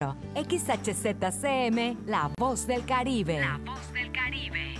[0.00, 3.40] XHZCM, La Voz del Caribe.
[3.40, 4.76] La Voz del Caribe.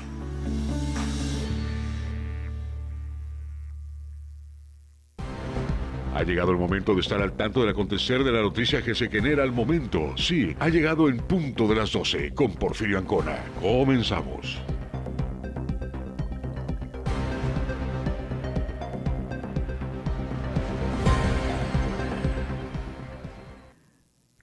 [6.15, 9.09] Ha llegado el momento de estar al tanto del acontecer de la noticia que se
[9.09, 10.17] genera al momento.
[10.17, 13.39] Sí, ha llegado en punto de las 12 con Porfirio Ancona.
[13.61, 14.63] Comenzamos.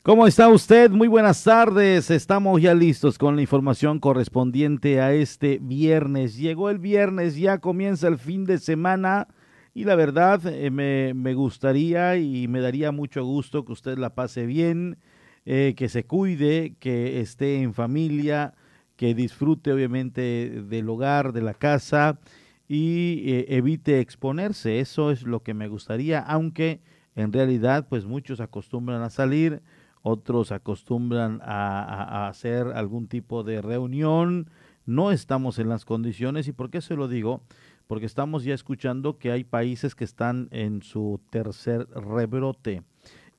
[0.06, 0.92] ¿Cómo está usted?
[0.92, 2.12] Muy buenas tardes.
[2.12, 6.38] Estamos ya listos con la información correspondiente a este viernes.
[6.38, 9.28] Llegó el viernes, ya comienza el fin de semana
[9.74, 14.46] y la verdad eh, me, gustaría y me daría mucho gusto que usted la pase
[14.46, 15.00] bien,
[15.48, 18.54] eh, que se cuide, que esté en familia,
[18.98, 22.20] que disfrute obviamente del hogar, de la casa
[22.68, 24.79] y eh, evite exponerse.
[24.79, 26.79] Eso es lo que me gustaría, aunque
[27.15, 29.64] en realidad pues muchos acostumbran a salir
[30.07, 34.52] otros acostumbran a, hacer algún tipo de reunión.
[34.86, 36.47] No estamos en las condiciones.
[36.47, 37.42] ¿Y por qué se lo digo?
[37.88, 42.84] Porque estamos ya escuchando que hay países que están en su tercer rebrote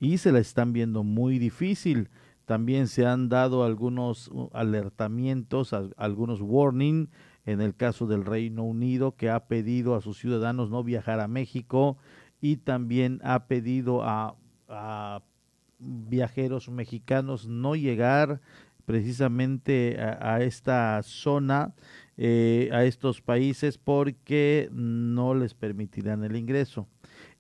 [0.01, 2.11] y se la están viendo muy difícil.
[2.47, 7.11] También se han dado algunos uh, alertamientos, algunos warning
[7.45, 11.29] en el caso del Reino Unido que ha pedido a sus ciudadanos no viajar a
[11.29, 11.97] México
[12.41, 14.35] y también ha pedido a,
[14.69, 15.23] a
[15.87, 18.41] viajeros mexicanos no llegar
[18.87, 21.75] precisamente a, esta zona,
[22.17, 26.87] eh, a estos países, porque no les permitirán el ingreso.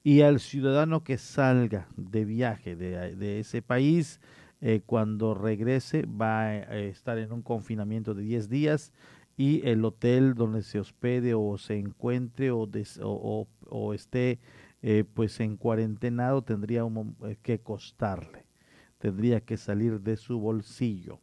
[0.02, 4.20] Y al ciudadano que salga de viaje de, ese país,
[4.61, 8.92] eh, cuando regrese va a estar en un confinamiento de 10 días
[9.36, 12.69] y el hotel donde se hospede o se encuentre o,
[13.69, 14.39] o esté
[14.82, 18.44] eh, pues en cuarentenado tendría eh, que costarle,
[18.98, 21.20] tendría que salir de su bolsillo.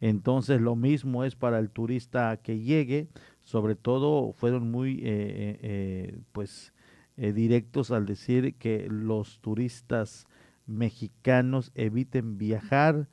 [0.00, 3.08] Entonces lo mismo es para el turista que llegue,
[3.42, 6.72] sobre todo fueron muy eh, pues
[7.16, 10.26] directos al decir que los turistas
[10.66, 13.08] mexicanos eviten viajar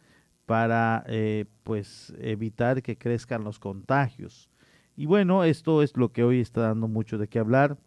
[0.45, 1.05] para
[1.63, 4.49] pues evitar que crezcan los contagios.
[4.95, 7.77] Y bueno, esto es lo que hoy está dando mucho de qué hablar.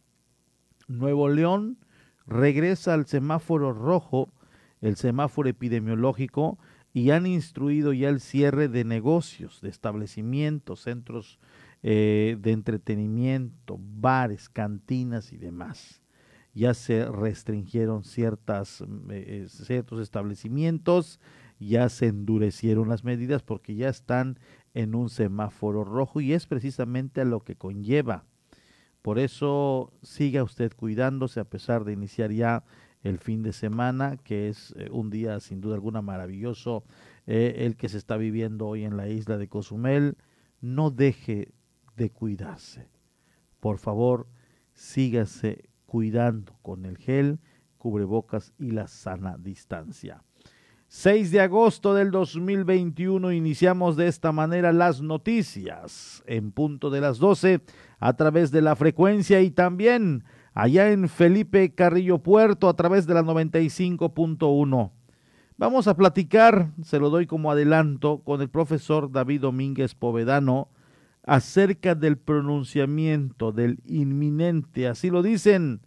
[0.86, 1.78] Nuevo León
[2.26, 4.32] regresa al semáforo rojo,
[4.80, 6.58] el semáforo epidemiológico,
[6.92, 11.38] y han instruido ya el cierre de negocios, de establecimientos, centros
[11.82, 16.02] eh, de entretenimiento, bares, cantinas y demás.
[16.54, 21.18] Ya se restringieron ciertas, eh, ciertos establecimientos,
[21.58, 24.38] ya se endurecieron las medidas porque ya están
[24.74, 28.24] en un semáforo rojo y es precisamente a lo que conlleva
[29.02, 32.64] por eso siga usted cuidándose a pesar de iniciar ya
[33.02, 36.84] el fin de semana, que es eh, un día sin duda alguna maravilloso,
[37.26, 40.16] eh, el que se está viviendo hoy en la isla de Cozumel.
[40.60, 41.52] No deje
[41.96, 42.88] de cuidarse.
[43.58, 44.28] Por favor,
[44.72, 47.40] sígase cuidando con el gel,
[47.78, 50.22] cubrebocas y la sana distancia.
[50.94, 57.16] 6 de agosto del 2021 iniciamos de esta manera las noticias en punto de las
[57.16, 57.62] 12
[57.98, 63.14] a través de la frecuencia y también allá en Felipe Carrillo Puerto a través de
[63.14, 64.90] la 95.1.
[65.56, 70.68] Vamos a platicar, se lo doy como adelanto, con el profesor David Domínguez Povedano
[71.24, 75.80] acerca del pronunciamiento del inminente, así lo dicen,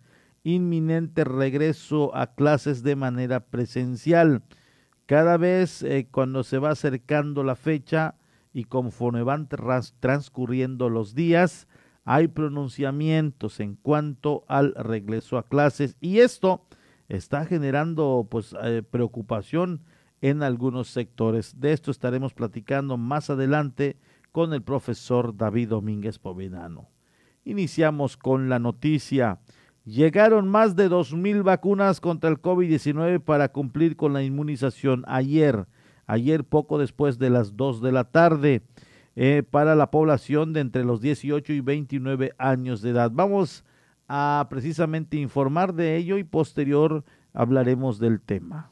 [0.43, 4.41] inminente regreso a clases de manera presencial
[5.05, 8.15] cada vez eh, cuando se va acercando la fecha
[8.53, 9.47] y conforme van
[9.99, 11.67] transcurriendo los días,
[12.05, 16.65] hay pronunciamientos en cuanto al regreso a clases y esto
[17.09, 19.81] está generando pues eh, preocupación
[20.21, 21.59] en algunos sectores.
[21.59, 23.97] De esto estaremos platicando más adelante
[24.31, 26.89] con el profesor David Domínguez Povedano.
[27.43, 29.39] Iniciamos con la noticia.
[29.85, 35.67] Llegaron más de mil vacunas contra el COVID-19 para cumplir con la inmunización ayer,
[36.07, 38.63] ayer poco después de las 2 de la tarde,
[39.15, 43.11] eh, para la población de entre los 18 y 29 años de edad.
[43.13, 43.63] Vamos
[44.07, 48.71] a precisamente informar de ello y posterior hablaremos del tema.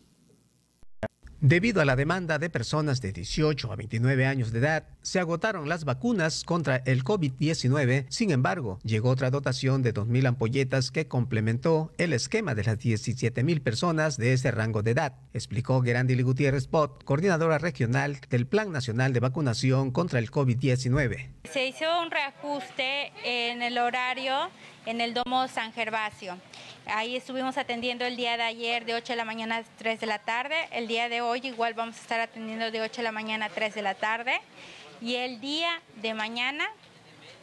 [1.45, 5.67] Debido a la demanda de personas de 18 a 29 años de edad, se agotaron
[5.67, 8.05] las vacunas contra el COVID-19.
[8.07, 13.61] Sin embargo, llegó otra dotación de 2.000 ampolletas que complementó el esquema de las 17.000
[13.61, 19.11] personas de ese rango de edad, explicó Gerandili Gutiérrez Pot, coordinadora regional del Plan Nacional
[19.11, 21.27] de Vacunación contra el COVID-19.
[21.51, 24.49] Se hizo un reajuste en el horario
[24.85, 26.37] en el Domo San Gervasio
[26.85, 30.05] Ahí estuvimos atendiendo el día de ayer de 8 de la mañana a 3 de
[30.05, 30.55] la tarde.
[30.71, 33.49] El día de hoy igual vamos a estar atendiendo de 8 de la mañana a
[33.49, 34.41] 3 de la tarde.
[35.01, 36.65] Y el día de mañana,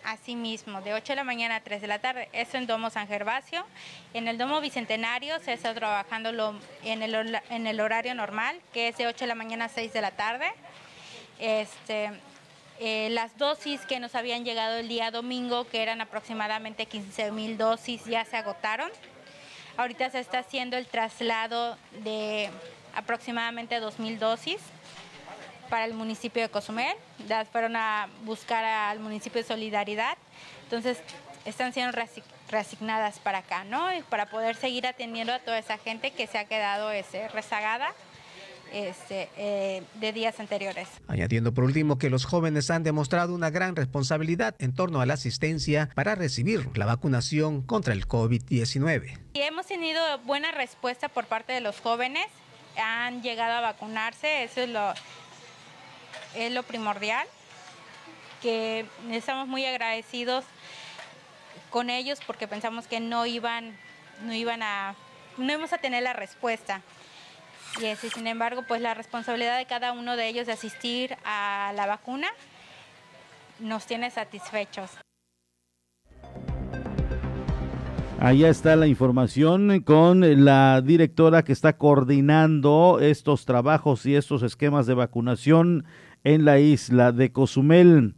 [0.04, 2.28] así mismo, de 8 de la mañana a 3 de la tarde.
[2.34, 3.64] Eso en Domo San Gervasio.
[4.12, 8.98] En el Domo Bicentenario se está trabajando en, el, en el horario normal, que es
[8.98, 10.52] de 8 de la mañana a 6 de la tarde.
[11.38, 12.10] Este,
[12.82, 17.58] eh, las dosis que nos habían llegado el día domingo, que eran aproximadamente 15 mil
[17.58, 18.90] dosis, ya se agotaron.
[19.76, 22.48] Ahorita se está haciendo el traslado de
[22.94, 24.60] aproximadamente 2.000 dosis
[25.68, 26.96] para el municipio de Cozumel.
[27.28, 30.16] Las fueron a buscar al municipio de Solidaridad.
[30.64, 31.02] Entonces,
[31.44, 31.94] están siendo
[32.48, 33.92] reasignadas para acá, ¿no?
[33.94, 37.92] Y para poder seguir atendiendo a toda esa gente que se ha quedado ese, rezagada
[38.72, 40.88] este, eh, de días anteriores.
[41.08, 45.14] Añadiendo por último que los jóvenes han demostrado una gran responsabilidad en torno a la
[45.14, 49.18] asistencia para recibir la vacunación contra el COVID-19.
[49.34, 52.26] hemos tenido buena respuesta por parte de los jóvenes,
[52.76, 54.92] han llegado a vacunarse, eso es lo,
[56.34, 57.26] es lo primordial,
[58.40, 60.44] que estamos muy agradecidos
[61.70, 63.76] con ellos porque pensamos que no iban,
[64.24, 64.94] no iban a,
[65.36, 66.82] no íbamos a tener la respuesta.
[67.78, 71.86] Y sin embargo, pues la responsabilidad de cada uno de ellos de asistir a la
[71.86, 72.28] vacuna
[73.60, 74.90] nos tiene satisfechos.
[78.22, 84.86] Ahí está la información con la directora que está coordinando estos trabajos y estos esquemas
[84.86, 85.86] de vacunación
[86.22, 88.14] en la isla de Cozumel.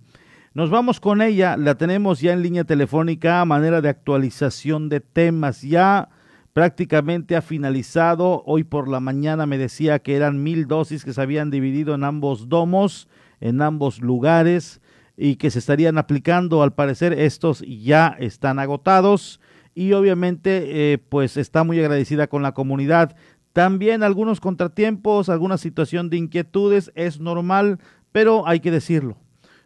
[0.55, 4.99] Nos vamos con ella, la tenemos ya en línea telefónica a manera de actualización de
[4.99, 5.63] temas.
[5.63, 6.09] Ya
[6.53, 8.43] prácticamente ha finalizado.
[8.47, 12.05] Hoy por la mañana me decía que eran mil dosis que se habían dividido en
[12.05, 13.09] ambos domos,
[13.41, 14.81] en ambos lugares
[15.17, 16.63] y que se estarían aplicando.
[16.63, 19.41] Al parecer estos ya están agotados
[19.75, 23.17] y obviamente eh, pues está muy agradecida con la comunidad.
[23.53, 27.79] También algunos contratiempos, alguna situación de inquietudes, es normal,
[28.11, 29.19] pero hay que decirlo.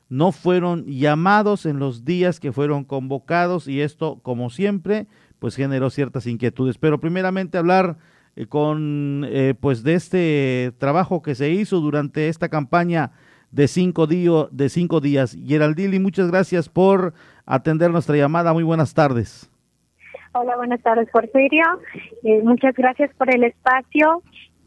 [0.09, 5.91] No fueron llamados en los días que fueron convocados y esto, como siempre, pues generó
[5.91, 6.79] ciertas inquietudes.
[6.79, 7.97] Pero primeramente hablar
[8.37, 13.13] eh, con eh, pues de este trabajo que se hizo durante esta campaña
[13.51, 15.37] de cinco, de cinco días.
[15.47, 17.15] Geraldili, muchas gracias por
[17.47, 18.53] atender nuestra llamada.
[18.53, 19.51] Muy buenas tardes.
[20.33, 21.65] Hola, buenas tardes, Porfirio.
[22.23, 24.23] Eh, muchas gracias por el espacio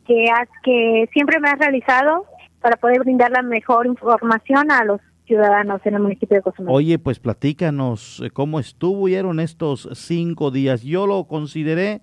[0.07, 2.25] que, has, que siempre me has realizado
[2.59, 4.99] para poder brindar la mejor información a los
[5.29, 6.73] ciudadanos en el municipio de Cozumel.
[6.73, 10.81] Oye, pues platícanos eh, cómo estuvieron estos cinco días.
[10.81, 12.01] Yo lo consideré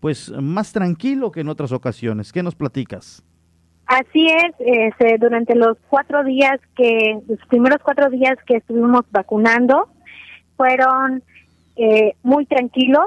[0.00, 2.32] pues más tranquilo que en otras ocasiones.
[2.32, 3.24] ¿Qué nos platicas?
[3.86, 9.88] Así es, este, durante los cuatro días que, los primeros cuatro días que estuvimos vacunando,
[10.56, 11.22] fueron
[11.76, 13.06] eh, muy tranquilos.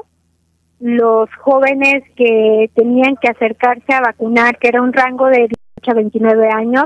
[0.79, 5.53] Los jóvenes que tenían que acercarse a vacunar, que era un rango de 18
[5.89, 6.85] a 29 años,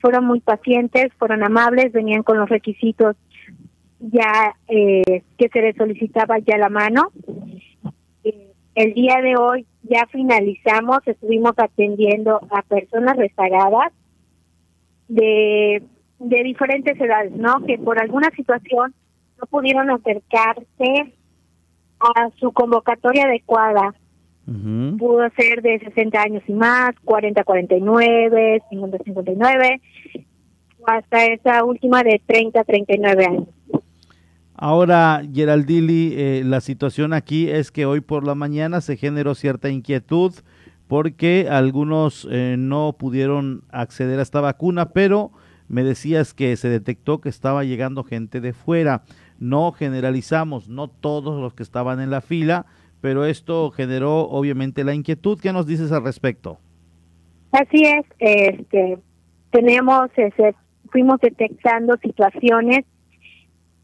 [0.00, 3.16] fueron muy pacientes, fueron amables, venían con los requisitos
[4.00, 7.10] ya eh, que se les solicitaba ya la mano.
[8.22, 13.92] Eh, el día de hoy ya finalizamos, estuvimos atendiendo a personas rezagadas
[15.08, 15.82] de,
[16.18, 17.64] de diferentes edades, ¿no?
[17.66, 18.94] Que por alguna situación
[19.40, 21.14] no pudieron acercarse
[22.00, 23.94] a su convocatoria adecuada
[24.46, 29.80] Pudo ser de 60 años y más, 40, 49, 50, 59,
[30.80, 33.48] o hasta esa última de 30, 39 años.
[34.54, 39.68] Ahora, Geraldili, eh, la situación aquí es que hoy por la mañana se generó cierta
[39.68, 40.32] inquietud
[40.86, 45.32] porque algunos eh, no pudieron acceder a esta vacuna, pero
[45.68, 49.02] me decías que se detectó que estaba llegando gente de fuera.
[49.38, 52.66] No generalizamos, no todos los que estaban en la fila,
[53.04, 55.38] pero esto generó obviamente la inquietud.
[55.38, 56.56] ¿Qué nos dices al respecto?
[57.52, 58.96] Así es, este,
[59.50, 60.54] tenemos, ese,
[60.90, 62.86] fuimos detectando situaciones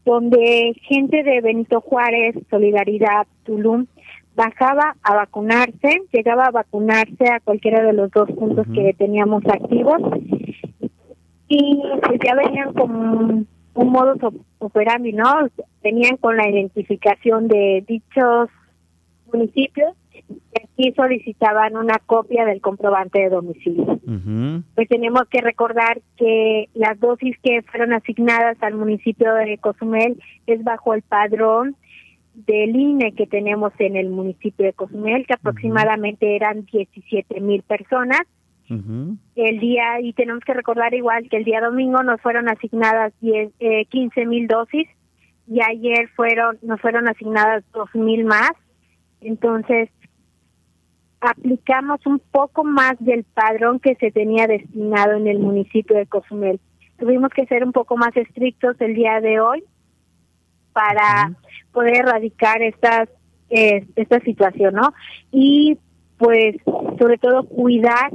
[0.05, 3.85] donde gente de Benito Juárez, Solidaridad, Tulum,
[4.35, 10.01] bajaba a vacunarse, llegaba a vacunarse a cualquiera de los dos puntos que teníamos activos
[11.47, 15.47] y pues ya venían con un, un modus operandi, ¿no?
[15.83, 18.49] Venían con la identificación de dichos
[19.33, 23.99] municipios y aquí solicitaban una copia del comprobante de domicilio.
[24.75, 30.63] Pues tenemos que recordar que las dosis que fueron asignadas al municipio de Cozumel es
[30.63, 31.75] bajo el padrón
[32.33, 38.21] del INE que tenemos en el municipio de Cozumel, que aproximadamente eran 17 mil personas.
[39.35, 43.51] El día, y tenemos que recordar igual que el día domingo nos fueron asignadas 10,
[43.59, 44.87] eh, 15 mil dosis
[45.45, 48.51] y ayer fueron nos fueron asignadas dos mil más
[49.21, 49.89] entonces,
[51.21, 56.59] aplicamos un poco más del padrón que se tenía destinado en el municipio de Cozumel.
[56.97, 59.63] Tuvimos que ser un poco más estrictos el día de hoy
[60.73, 61.33] para
[61.71, 63.09] poder erradicar estas,
[63.49, 64.93] eh, esta situación, ¿no?
[65.31, 65.77] Y
[66.17, 66.55] pues
[66.99, 68.11] sobre todo cuidar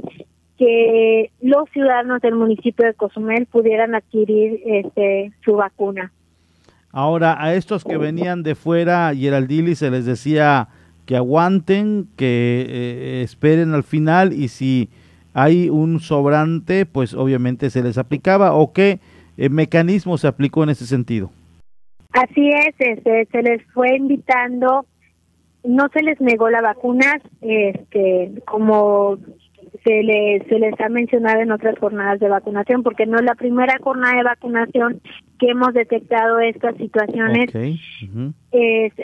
[0.57, 6.11] que los ciudadanos del municipio de Cozumel pudieran adquirir este, su vacuna.
[6.91, 10.69] Ahora, a estos que venían de fuera, Geraldili se les decía
[11.07, 14.89] que aguanten, que eh, esperen al final y si
[15.33, 18.99] hay un sobrante, pues obviamente se les aplicaba o qué
[19.37, 21.31] eh, mecanismo se aplicó en ese sentido.
[22.11, 24.85] Así es, este, se les fue invitando,
[25.63, 29.17] no se les negó la vacuna, este, como
[29.83, 33.35] se les, se les ha mencionado en otras jornadas de vacunación, porque no es la
[33.35, 35.01] primera jornada de vacunación
[35.39, 37.51] que hemos detectado estas situaciones.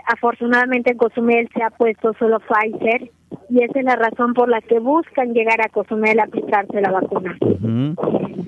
[0.07, 3.11] afortunadamente en Cozumel se ha puesto solo Pfizer
[3.49, 6.91] y esa es la razón por la que buscan llegar a Cozumel a aplicarse la
[6.91, 7.37] vacuna,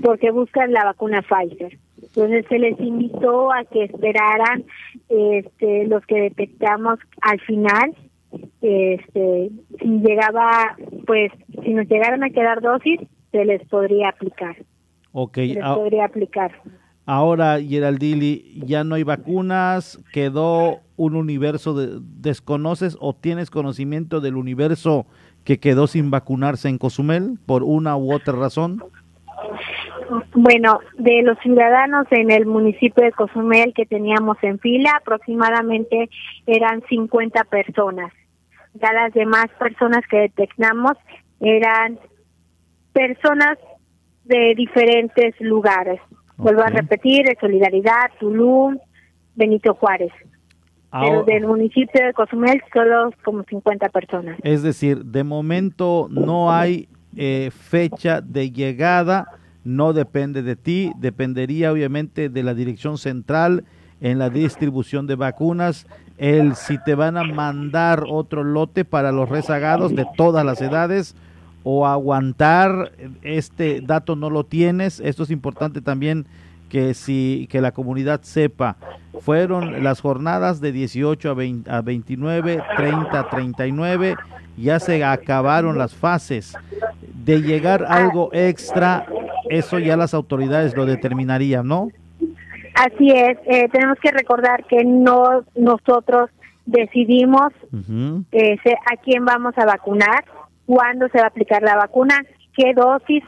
[0.03, 1.77] porque buscan la vacuna Pfizer.
[2.01, 4.63] Entonces se les invitó a que esperaran
[5.09, 7.93] este, los que detectamos al final
[8.61, 10.75] este, si llegaba,
[11.05, 11.31] pues,
[11.63, 12.99] si nos llegaran a quedar dosis,
[13.31, 14.55] se les podría aplicar.
[15.11, 15.35] Ok.
[15.35, 16.51] Se les podría aplicar.
[17.05, 24.35] Ahora, Geraldili, ya no hay vacunas, quedó un universo de, desconoces o tienes conocimiento del
[24.35, 25.05] universo
[25.43, 28.83] que quedó sin vacunarse en Cozumel por una u otra razón.
[30.33, 36.09] Bueno, de los ciudadanos en el municipio de Cozumel que teníamos en fila, aproximadamente
[36.47, 38.11] eran 50 personas
[38.81, 40.93] ya las demás personas que detectamos
[41.39, 41.99] eran
[42.93, 43.57] personas
[44.23, 45.99] de diferentes lugares.
[46.37, 48.77] Vuelvo a repetir, de Solidaridad, Tulum,
[49.35, 50.11] Benito Juárez.
[50.91, 54.37] Pero del municipio de Cozumel solo como 50 personas.
[54.43, 59.27] Es decir, de momento no hay eh, fecha de llegada,
[59.65, 63.65] no depende de ti, dependería obviamente de la dirección central
[63.99, 65.85] en la distribución de vacunas
[66.17, 71.15] el si te van a mandar otro lote para los rezagados de todas las edades
[71.63, 72.91] o aguantar
[73.21, 74.99] este dato no lo tienes.
[74.99, 76.25] Esto es importante también
[76.69, 78.77] que si que la comunidad sepa.
[79.19, 84.15] Fueron las jornadas de 18 a, 20, a 29 30 a 39
[84.57, 86.53] ya se acabaron las fases.
[87.25, 89.05] De llegar algo extra
[89.49, 91.89] eso ya las autoridades lo determinarían no
[92.75, 96.29] Así es, eh, tenemos que recordar que no nosotros
[96.65, 97.53] decidimos
[98.31, 98.57] eh,
[98.91, 100.25] a quién vamos a vacunar,
[100.65, 102.21] cuándo se va a aplicar la vacuna,
[102.53, 103.23] qué dosis,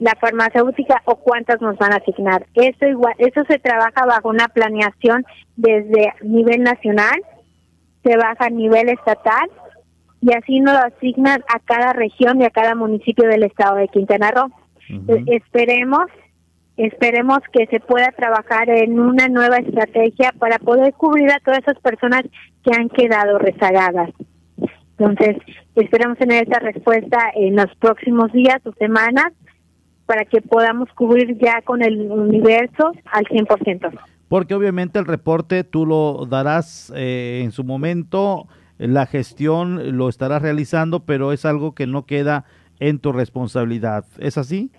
[0.00, 2.46] la farmacéutica o cuántas nos van a asignar.
[2.54, 5.24] Eso igual, eso se trabaja bajo una planeación
[5.56, 7.20] desde nivel nacional,
[8.02, 9.48] se baja a nivel estatal
[10.22, 13.88] y así nos lo asignan a cada región y a cada municipio del estado de
[13.88, 14.50] Quintana Roo.
[15.26, 16.06] Esperemos
[16.80, 21.78] Esperemos que se pueda trabajar en una nueva estrategia para poder cubrir a todas esas
[21.80, 22.22] personas
[22.64, 24.08] que han quedado rezagadas.
[24.96, 25.36] Entonces,
[25.74, 29.26] esperamos tener esa respuesta en los próximos días o semanas
[30.06, 34.00] para que podamos cubrir ya con el universo al 100%.
[34.28, 40.40] Porque obviamente el reporte tú lo darás eh, en su momento, la gestión lo estarás
[40.40, 42.46] realizando, pero es algo que no queda
[42.78, 44.06] en tu responsabilidad.
[44.18, 44.72] ¿Es así?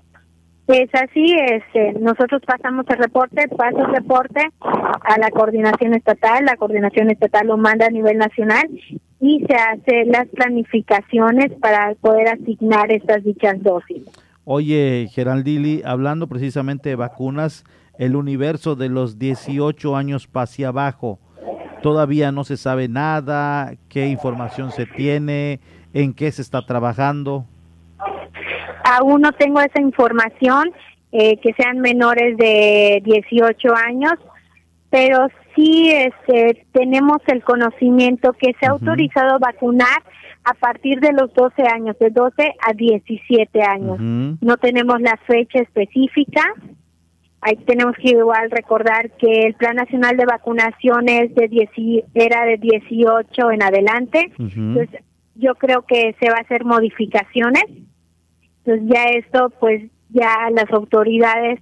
[0.68, 6.56] Es así, este, nosotros pasamos el reporte, paso el reporte a la coordinación estatal, la
[6.56, 8.70] coordinación estatal lo manda a nivel nacional
[9.20, 14.04] y se hace las planificaciones para poder asignar estas dichas dosis.
[14.46, 17.64] Oye, Geraldili, hablando precisamente de vacunas,
[17.98, 21.20] el universo de los 18 años hacia abajo,
[21.84, 25.60] todavía no se sabe nada, qué información se tiene,
[25.94, 27.46] en qué se está trabajando.
[28.84, 30.72] Aún no tengo esa información,
[31.12, 34.14] eh, que sean menores de 18 años,
[34.90, 40.04] pero sí este, tenemos el conocimiento que se ha autorizado vacunar
[40.44, 44.00] a partir de los 12 años, de 12 a 17 años.
[44.00, 46.42] No tenemos la fecha específica.
[47.42, 52.58] Ahí tenemos que igual recordar que el Plan Nacional de Vacunación es de era de
[52.58, 54.32] 18 en adelante.
[54.38, 55.02] Entonces,
[55.36, 57.66] yo creo que se va a hacer modificaciones
[58.64, 61.60] entonces ya esto, pues ya las autoridades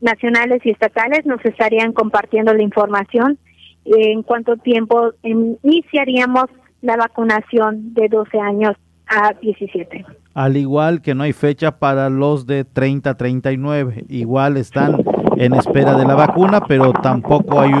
[0.00, 3.38] nacionales y estatales nos estarían compartiendo la información
[3.84, 6.46] en cuánto tiempo iniciaríamos
[6.82, 10.04] la vacunación de 12 años a 17.
[10.34, 15.04] Al igual que no hay fecha para los de 30 a 39, igual están
[15.36, 17.72] en espera de la vacuna, pero tampoco hay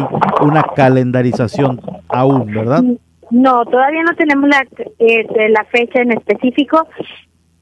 [0.42, 2.82] una calendarización aún, ¿verdad?
[3.30, 4.66] No, todavía no tenemos la,
[4.98, 6.86] este, la fecha en específico.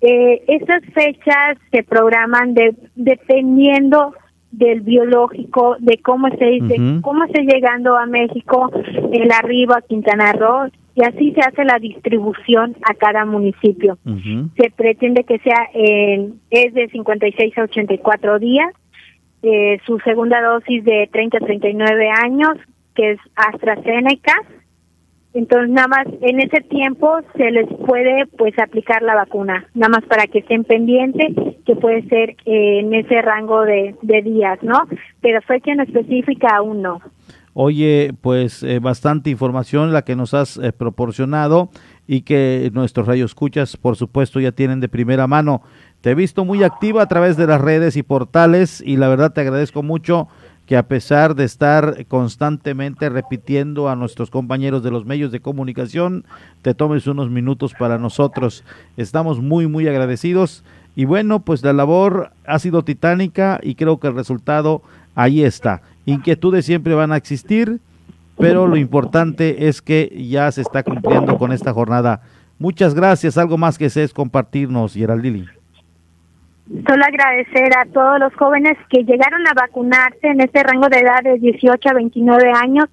[0.01, 4.15] Eh, estas fechas se programan de, dependiendo
[4.51, 6.59] del biológico, de cómo se
[7.03, 8.71] cómo esté llegando a México,
[9.13, 13.99] el arribo a Quintana Roo, y así se hace la distribución a cada municipio.
[14.57, 18.73] Se pretende que sea en, es de 56 a 84 días,
[19.43, 22.59] eh, su segunda dosis de 30 a 39 años,
[22.95, 24.35] que es AstraZeneca.
[25.33, 30.05] Entonces, nada más en ese tiempo se les puede pues aplicar la vacuna, nada más
[30.07, 31.35] para que estén pendientes,
[31.65, 34.87] que puede ser eh, en ese rango de, días, ¿no?
[35.21, 37.01] Pero fecha en específica aún no.
[37.53, 41.71] Oye, pues eh, bastante información la que nos has eh, proporcionado
[42.07, 45.63] y que nuestros escuchas, por supuesto, ya tienen de primera mano.
[46.01, 49.33] Te he visto muy activa a través de las redes y portales y la verdad
[49.33, 50.29] te agradezco mucho
[50.71, 56.25] que a pesar de estar constantemente repitiendo a nuestros compañeros de los medios de comunicación,
[56.63, 58.63] te tomes unos minutos para nosotros.
[58.97, 60.63] Estamos muy, muy agradecidos.
[60.95, 64.81] Y bueno, pues la labor ha sido titánica y creo que el resultado
[65.17, 65.83] ahí está.
[66.07, 67.81] Inquietudes siempre van a existir,
[68.39, 72.23] pero lo importante es que ya se está cumpliendo con esta jornada.
[72.61, 73.37] Muchas gracias.
[73.39, 75.49] Algo más que es compartirnos, Geraldili.
[76.71, 81.23] Solo agradecer a todos los jóvenes que llegaron a vacunarse en este rango de edad
[81.23, 82.87] de 18 a 29 años,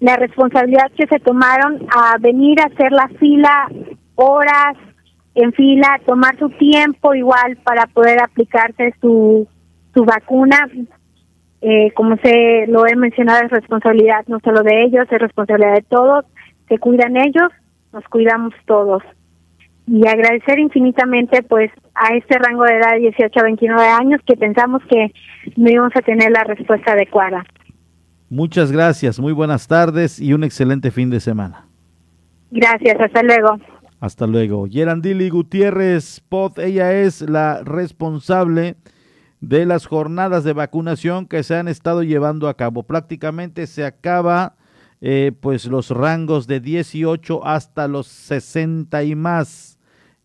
[0.00, 3.68] la responsabilidad que se tomaron a venir a hacer la fila
[4.16, 4.76] horas
[5.34, 9.46] en fila, tomar su tiempo igual para poder aplicarse su,
[9.94, 10.68] su vacuna
[11.60, 15.82] eh, como se lo he mencionado, es responsabilidad no solo de ellos, es responsabilidad de
[15.82, 16.24] todos.
[16.68, 17.50] Se cuidan ellos,
[17.92, 19.02] nos cuidamos todos.
[19.90, 24.36] Y agradecer infinitamente pues a este rango de edad de 18 a 29 años que
[24.36, 25.12] pensamos que
[25.56, 27.44] no íbamos a tener la respuesta adecuada.
[28.28, 31.66] Muchas gracias, muy buenas tardes y un excelente fin de semana.
[32.50, 33.58] Gracias, hasta luego.
[34.00, 34.66] Hasta luego.
[34.66, 38.76] Yerandili Gutiérrez Pot, ella es la responsable
[39.40, 42.82] de las jornadas de vacunación que se han estado llevando a cabo.
[42.82, 44.56] Prácticamente se acaba
[45.00, 49.77] eh, pues los rangos de 18 hasta los 60 y más.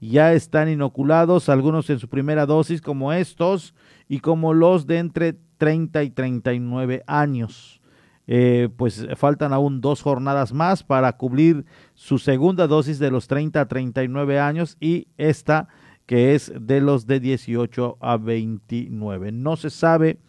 [0.09, 3.73] Ya están inoculados, algunos en su primera dosis como estos
[4.09, 7.79] y como los de entre 30 y 39 años.
[8.27, 13.61] Eh, pues faltan aún dos jornadas más para cubrir su segunda dosis de los 30
[13.61, 15.69] a 39 años y esta
[16.05, 19.31] que es de los de 18 a 29.
[19.31, 20.19] No se sabe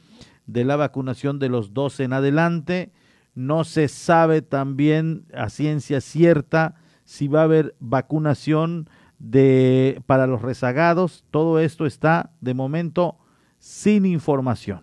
[0.46, 2.92] de la vacunación de los 12 en adelante,
[3.34, 8.88] no se sabe también a ciencia cierta si va a haber vacunación
[9.24, 13.16] de para los rezagados, todo esto está de momento
[13.58, 14.82] sin información.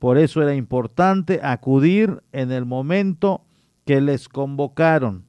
[0.00, 3.44] Por eso era importante acudir en el momento
[3.84, 5.26] que les convocaron,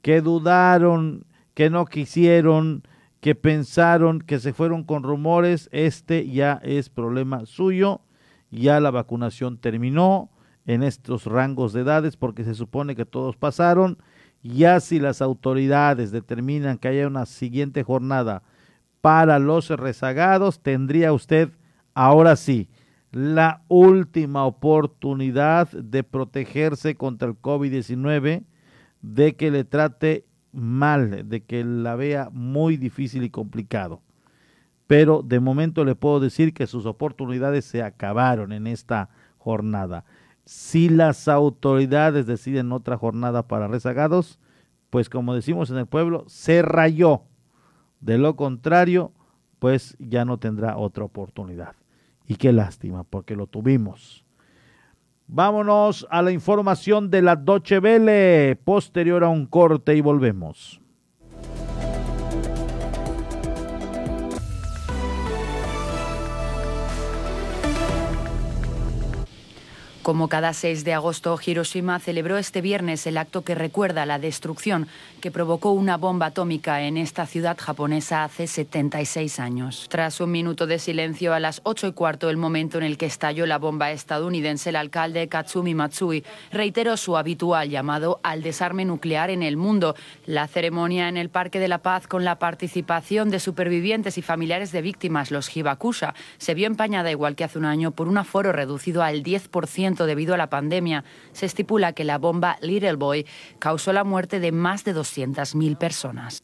[0.00, 2.84] que dudaron, que no quisieron,
[3.20, 8.02] que pensaron que se fueron con rumores, este ya es problema suyo,
[8.52, 10.30] ya la vacunación terminó
[10.66, 13.98] en estos rangos de edades porque se supone que todos pasaron,
[14.42, 18.42] ya si las autoridades determinan que haya una siguiente jornada
[19.00, 21.50] para los rezagados, tendría usted
[21.94, 22.68] ahora sí
[23.12, 28.44] la última oportunidad de protegerse contra el COVID-19,
[29.02, 34.00] de que le trate mal, de que la vea muy difícil y complicado.
[34.86, 40.04] Pero de momento le puedo decir que sus oportunidades se acabaron en esta jornada.
[40.44, 44.40] Si las autoridades deciden otra jornada para rezagados,
[44.90, 47.22] pues como decimos en el pueblo, se rayó.
[48.00, 49.12] De lo contrario,
[49.58, 51.76] pues ya no tendrá otra oportunidad.
[52.26, 54.24] Y qué lástima, porque lo tuvimos.
[55.28, 60.81] Vámonos a la información de la Doche Vele, posterior a un corte y volvemos.
[70.02, 74.88] Como cada 6 de agosto, Hiroshima celebró este viernes el acto que recuerda la destrucción
[75.20, 79.86] que provocó una bomba atómica en esta ciudad japonesa hace 76 años.
[79.88, 83.06] Tras un minuto de silencio a las 8 y cuarto, el momento en el que
[83.06, 89.30] estalló la bomba estadounidense, el alcalde Katsumi Matsui reiteró su habitual llamado al desarme nuclear
[89.30, 89.94] en el mundo.
[90.26, 94.72] La ceremonia en el Parque de la Paz con la participación de supervivientes y familiares
[94.72, 98.50] de víctimas, los Hibakusha, se vio empañada igual que hace un año por un aforo
[98.50, 101.04] reducido al 10% debido a la pandemia.
[101.32, 103.26] Se estipula que la bomba Little Boy
[103.58, 106.42] causó la muerte de más de 200.000 personas.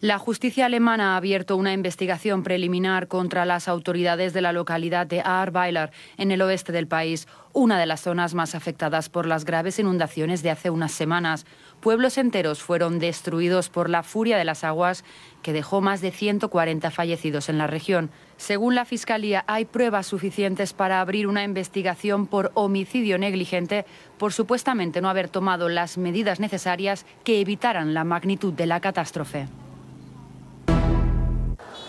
[0.00, 5.22] La justicia alemana ha abierto una investigación preliminar contra las autoridades de la localidad de
[5.22, 9.78] Ahrweiler, en el oeste del país, una de las zonas más afectadas por las graves
[9.78, 11.46] inundaciones de hace unas semanas.
[11.80, 15.02] Pueblos enteros fueron destruidos por la furia de las aguas
[15.42, 18.10] que dejó más de 140 fallecidos en la región.
[18.36, 23.86] Según la Fiscalía, hay pruebas suficientes para abrir una investigación por homicidio negligente
[24.18, 29.48] por supuestamente no haber tomado las medidas necesarias que evitaran la magnitud de la catástrofe.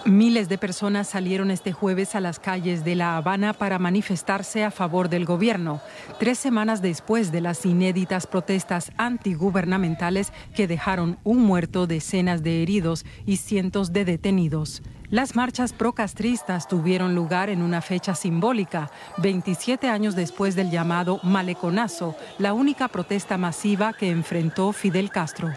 [0.05, 4.71] Miles de personas salieron este jueves a las calles de La Habana para manifestarse a
[4.71, 5.81] favor del gobierno,
[6.17, 13.05] tres semanas después de las inéditas protestas antigubernamentales que dejaron un muerto, decenas de heridos
[13.25, 14.81] y cientos de detenidos.
[15.09, 22.17] Las marchas procastristas tuvieron lugar en una fecha simbólica, 27 años después del llamado Maleconazo,
[22.39, 25.53] la única protesta masiva que enfrentó Fidel Castro.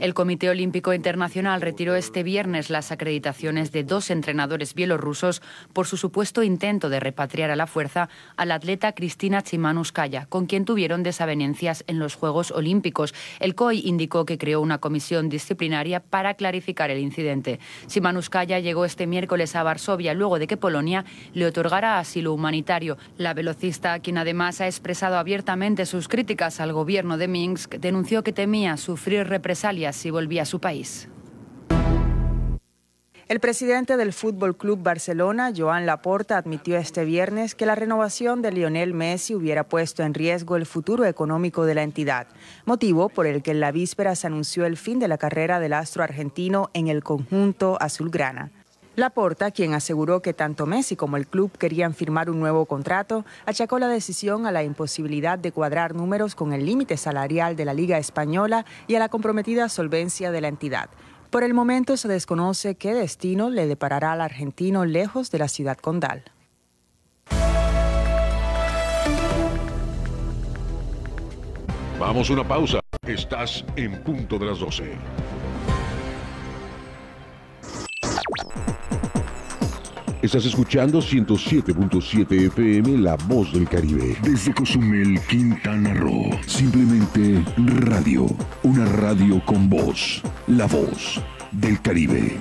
[0.00, 5.42] El Comité Olímpico Internacional retiró este viernes las acreditaciones de dos entrenadores bielorrusos
[5.72, 10.64] por su supuesto intento de repatriar a la fuerza al atleta Cristina Chimanuskaya, con quien
[10.64, 13.14] tuvieron desavenencias en los Juegos Olímpicos.
[13.38, 17.60] El COI indicó que creó una comisión disciplinaria para clarificar el incidente.
[17.86, 22.96] Chimanuskaya llegó este miércoles a Varsovia luego de que Polonia le otorgara asilo humanitario.
[23.18, 28.32] La velocista, quien además ha expresado abiertamente sus críticas al gobierno de Minsk, denunció que
[28.32, 29.49] temía sufrir represalias
[29.92, 31.08] si volvía a su país.
[33.30, 38.50] El presidente del Fútbol Club Barcelona, Joan Laporta, admitió este viernes que la renovación de
[38.50, 42.26] Lionel Messi hubiera puesto en riesgo el futuro económico de la entidad,
[42.64, 45.74] motivo por el que en la víspera se anunció el fin de la carrera del
[45.74, 48.50] astro argentino en el conjunto azulgrana.
[48.96, 53.78] Laporta, quien aseguró que tanto Messi como el club querían firmar un nuevo contrato, achacó
[53.78, 57.98] la decisión a la imposibilidad de cuadrar números con el límite salarial de la Liga
[57.98, 60.90] Española y a la comprometida solvencia de la entidad.
[61.30, 65.78] Por el momento se desconoce qué destino le deparará al argentino lejos de la ciudad
[65.78, 66.24] condal.
[72.00, 72.80] Vamos a una pausa.
[73.06, 74.94] Estás en punto de las 12.
[80.22, 84.18] Estás escuchando 107.7 FM La Voz del Caribe.
[84.22, 86.28] Desde Cozumel, Quintana Roo.
[86.46, 88.26] Simplemente radio.
[88.62, 90.22] Una radio con voz.
[90.46, 92.36] La Voz del Caribe.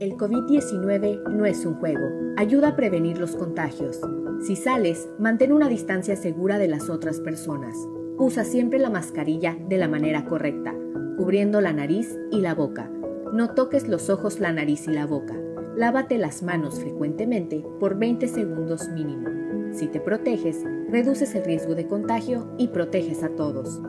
[0.00, 2.06] El COVID-19 no es un juego.
[2.36, 3.98] Ayuda a prevenir los contagios.
[4.46, 7.74] Si sales, mantén una distancia segura de las otras personas.
[8.18, 10.74] Usa siempre la mascarilla de la manera correcta,
[11.16, 12.90] cubriendo la nariz y la boca
[13.32, 15.34] no toques los ojos, la nariz y la boca.
[15.76, 19.28] Lávate las manos frecuentemente por 20 segundos mínimo.
[19.72, 23.80] Si te proteges, reduces el riesgo de contagio y proteges a todos.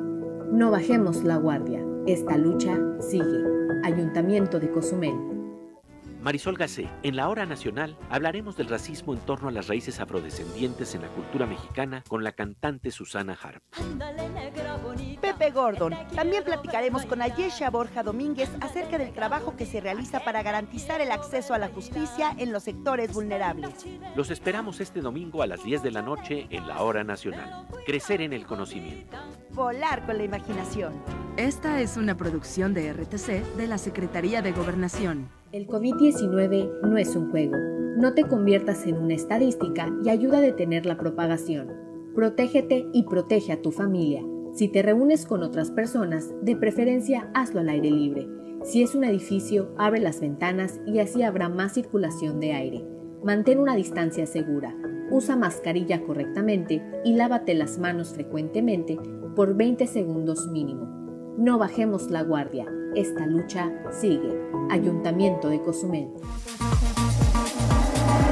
[0.52, 1.84] No bajemos la guardia.
[2.06, 3.43] Esta lucha sigue.
[3.84, 5.38] Ayuntamiento de Cozumel.
[6.21, 10.93] Marisol Gacé, en la hora nacional hablaremos del racismo en torno a las raíces afrodescendientes
[10.93, 13.63] en la cultura mexicana con la cantante Susana Harp.
[15.21, 15.95] Pepe Gordon.
[16.13, 21.12] También platicaremos con Ayesha Borja Domínguez acerca del trabajo que se realiza para garantizar el
[21.12, 23.86] acceso a la justicia en los sectores vulnerables.
[24.15, 27.67] Los esperamos este domingo a las 10 de la noche en la hora nacional.
[27.86, 29.17] Crecer en el conocimiento.
[29.51, 30.93] Volar con la imaginación.
[31.38, 35.38] Esta es una producción de RTC de la Secretaría de Gobernación.
[35.51, 37.55] El COVID-19 no es un juego.
[37.97, 41.73] No te conviertas en una estadística y ayuda a detener la propagación.
[42.13, 44.23] Protégete y protege a tu familia.
[44.53, 48.27] Si te reúnes con otras personas, de preferencia hazlo al aire libre.
[48.63, 52.85] Si es un edificio, abre las ventanas y así habrá más circulación de aire.
[53.23, 54.75] Mantén una distancia segura.
[55.09, 58.99] Usa mascarilla correctamente y lávate las manos frecuentemente
[59.35, 61.35] por 20 segundos mínimo.
[61.39, 62.67] No bajemos la guardia.
[62.95, 64.36] Esta lucha sigue.
[64.69, 66.10] Ayuntamiento de Cozumel.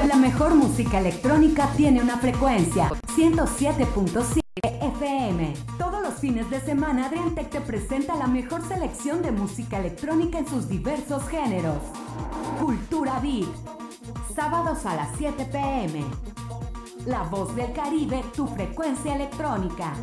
[0.08, 5.54] La mejor música electrónica tiene una frecuencia 107.7 FM.
[5.78, 10.48] Todos los fines de semana Adriantec te presenta la mejor selección de música electrónica en
[10.48, 11.78] sus diversos géneros.
[12.60, 13.48] Cultura Beat.
[14.36, 16.04] Sábados a las 7 pm.
[17.06, 19.94] La voz del Caribe, tu frecuencia electrónica.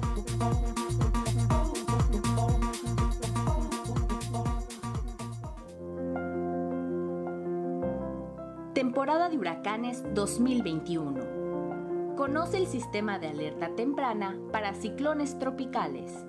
[9.05, 12.17] Temporada de huracanes 2021.
[12.17, 16.25] Conoce el sistema de alerta temprana para ciclones tropicales.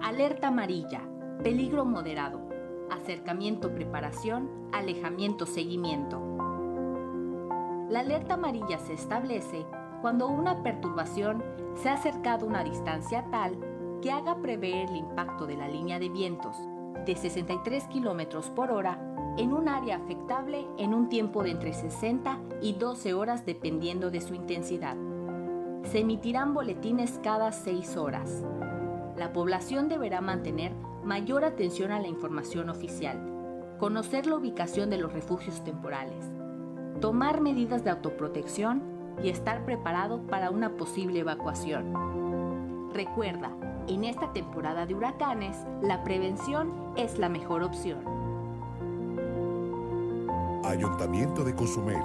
[0.00, 1.00] Alerta amarilla,
[1.42, 2.40] peligro moderado.
[2.88, 6.20] Acercamiento, preparación, alejamiento, seguimiento.
[7.88, 9.66] La alerta amarilla se establece
[10.02, 11.42] cuando una perturbación
[11.74, 13.58] se ha acercado a una distancia tal
[14.00, 16.56] que haga prever el impacto de la línea de vientos
[17.04, 22.38] de 63 km por hora en un área afectable en un tiempo de entre 60
[22.60, 24.96] y 12 horas dependiendo de su intensidad.
[25.84, 28.44] Se emitirán boletines cada 6 horas.
[29.16, 30.72] La población deberá mantener
[31.04, 33.18] mayor atención a la información oficial,
[33.78, 36.30] conocer la ubicación de los refugios temporales,
[37.00, 38.82] tomar medidas de autoprotección
[39.22, 42.90] y estar preparado para una posible evacuación.
[42.92, 43.50] Recuerda,
[43.88, 48.19] en esta temporada de huracanes, la prevención es la mejor opción.
[50.70, 51.98] Ayuntamiento de Cozumel.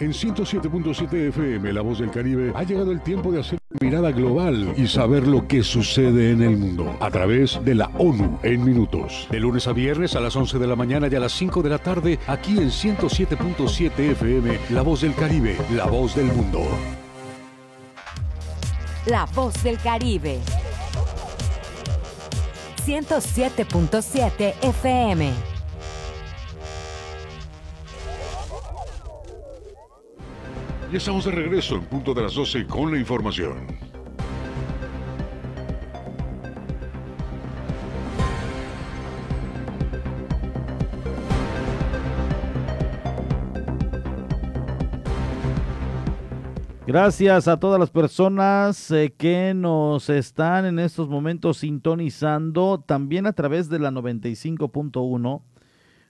[0.00, 4.74] En 107.7 FM, La Voz del Caribe, ha llegado el tiempo de hacer mirada global
[4.76, 9.26] y saber lo que sucede en el mundo a través de la ONU en minutos.
[9.30, 11.70] De lunes a viernes a las 11 de la mañana y a las 5 de
[11.70, 16.66] la tarde, aquí en 107.7 FM, La Voz del Caribe, La Voz del Mundo.
[19.06, 20.38] La voz del Caribe.
[22.84, 25.47] 107.7 FM.
[30.90, 33.88] Y estamos de regreso en punto de las 12 con la información.
[46.86, 53.34] Gracias a todas las personas eh, que nos están en estos momentos sintonizando, también a
[53.34, 55.42] través de la 95.1,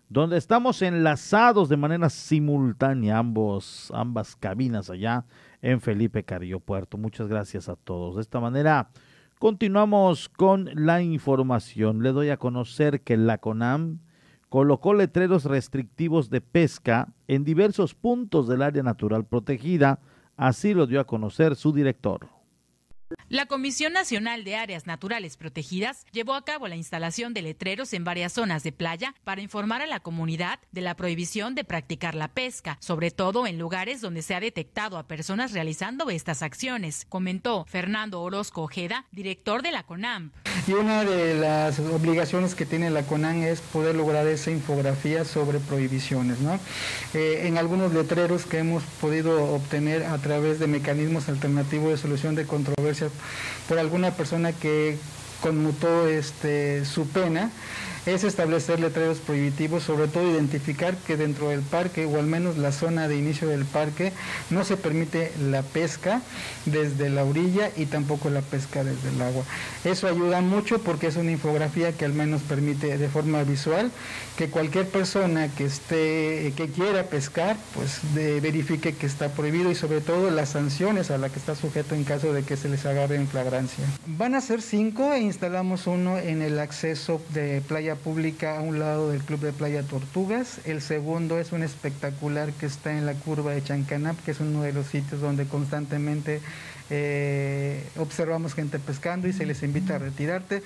[0.09, 5.25] donde estamos enlazados de manera simultánea, ambos, ambas cabinas allá
[5.62, 6.97] en Felipe Carrillo Puerto.
[6.99, 8.16] Muchas gracias a todos.
[8.16, 8.90] De esta manera,
[9.38, 12.03] continuamos con la información.
[12.03, 13.99] Le doy a conocer que la CONAM
[14.49, 20.01] colocó letreros restrictivos de pesca en diversos puntos del área natural protegida
[20.38, 22.29] Así lo dio a conocer su director.
[23.31, 28.05] La Comisión Nacional de Áreas Naturales Protegidas llevó a cabo la instalación de letreros en
[28.05, 32.29] varias zonas de playa para informar a la comunidad de la prohibición de practicar la
[32.29, 37.64] pesca, sobre todo en lugares donde se ha detectado a personas realizando estas acciones, comentó
[37.68, 40.35] Fernando Orozco Ojeda, director de la CONAMP.
[40.66, 45.61] Y una de las obligaciones que tiene la CONAM es poder lograr esa infografía sobre
[45.61, 46.40] prohibiciones.
[46.40, 46.59] ¿no?
[47.14, 52.35] Eh, en algunos letreros que hemos podido obtener a través de mecanismos alternativos de solución
[52.35, 52.47] de
[53.69, 54.99] por alguna persona que
[55.41, 57.51] conmutó este, su pena
[58.14, 62.73] es establecer letreros prohibitivos, sobre todo identificar que dentro del parque, o al menos la
[62.73, 64.12] zona de inicio del parque,
[64.51, 66.23] no se permite la pesca
[66.64, 69.44] desde la orilla y tampoco la pesca desde el agua.
[69.85, 73.90] Eso ayuda mucho porque es una infografía que al menos permite de forma visual
[74.37, 80.01] que cualquier persona que esté, que quiera pescar, pues verifique que está prohibido y sobre
[80.01, 83.16] todo las sanciones a las que está sujeto en caso de que se les agarre
[83.16, 83.85] en flagrancia.
[84.07, 88.79] Van a ser cinco e instalamos uno en el acceso de playa pública a un
[88.79, 90.61] lado del Club de Playa Tortugas.
[90.65, 94.63] El segundo es un espectacular que está en la curva de Chancanap, que es uno
[94.63, 96.41] de los sitios donde constantemente
[96.91, 100.63] eh, observamos gente pescando y se les invita a retirarte.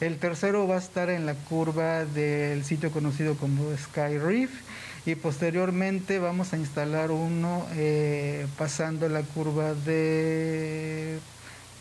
[0.00, 4.50] El tercero va a estar en la curva del sitio conocido como Sky Reef
[5.04, 11.18] y posteriormente vamos a instalar uno eh, pasando la curva de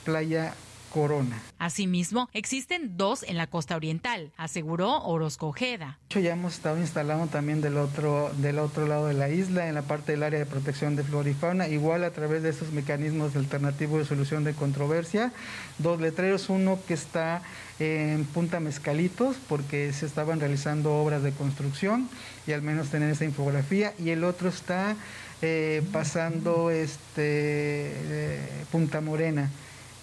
[0.03, 0.53] Playa
[0.95, 1.41] Corona.
[1.59, 5.99] Asimismo, existen dos en la costa oriental, aseguró Orozco Ojeda.
[6.09, 9.81] Ya hemos estado instalando también del otro, del otro lado de la isla, en la
[9.81, 13.35] parte del área de protección de flora y fauna, igual a través de esos mecanismos
[13.35, 15.33] alternativos de solución de controversia.
[15.79, 17.41] Dos letreros, uno que está
[17.77, 22.09] en Punta Mezcalitos, porque se estaban realizando obras de construcción
[22.47, 24.95] y al menos tener esa infografía, y el otro está
[25.41, 28.39] eh, pasando este, eh,
[28.71, 29.51] Punta Morena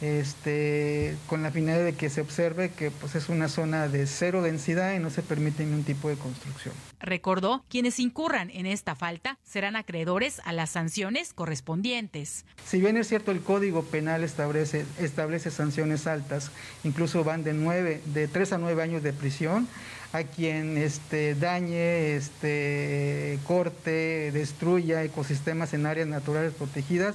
[0.03, 4.43] este, con la finalidad de que se observe que pues, es una zona de cero
[4.43, 6.75] densidad y no se permite ningún tipo de construcción.
[6.99, 12.45] Recordó, quienes incurran en esta falta serán acreedores a las sanciones correspondientes.
[12.67, 16.51] Si bien es cierto el Código Penal establece, establece sanciones altas,
[16.83, 19.69] incluso van de, nueve, de 3 a 9 años de prisión,
[20.13, 27.15] a quien este, dañe, este, corte, destruya ecosistemas en áreas naturales protegidas,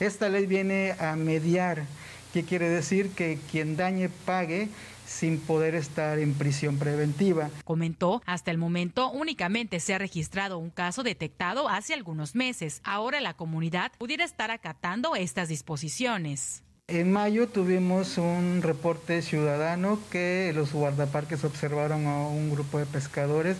[0.00, 1.84] esta ley viene a mediar
[2.36, 3.12] ¿Qué quiere decir?
[3.12, 4.68] Que quien dañe pague
[5.06, 7.48] sin poder estar en prisión preventiva.
[7.64, 12.82] Comentó, hasta el momento únicamente se ha registrado un caso detectado hace algunos meses.
[12.84, 16.62] Ahora la comunidad pudiera estar acatando estas disposiciones.
[16.88, 23.56] En mayo tuvimos un reporte ciudadano que los guardaparques observaron a un grupo de pescadores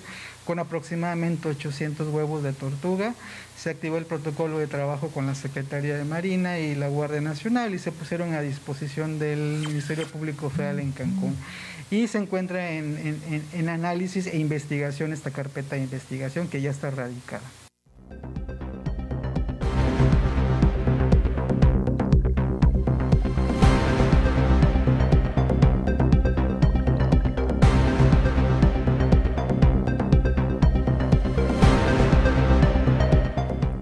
[0.47, 3.15] con aproximadamente 800 huevos de tortuga.
[3.59, 7.75] Se activó el protocolo de trabajo con la Secretaría de Marina y la Guardia Nacional
[7.75, 11.37] y se pusieron a disposición del Ministerio Público Federal en Cancún.
[11.91, 13.21] Y se encuentra en,
[13.53, 17.45] en análisis e investigación esta carpeta de investigación que ya está radicada.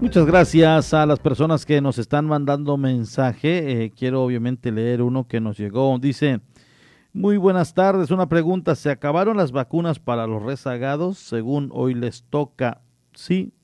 [0.05, 3.85] Muchas gracias a las personas que nos están mandando mensaje.
[3.85, 5.97] Eh, quiero obviamente leer uno que nos llegó.
[5.97, 6.41] Dice,
[7.11, 8.11] muy buenas tardes.
[8.11, 11.17] Una pregunta, ¿se acabaron las vacunas para los rezagados?
[11.17, 12.81] Según hoy les toca,
[13.15, 13.55] sí,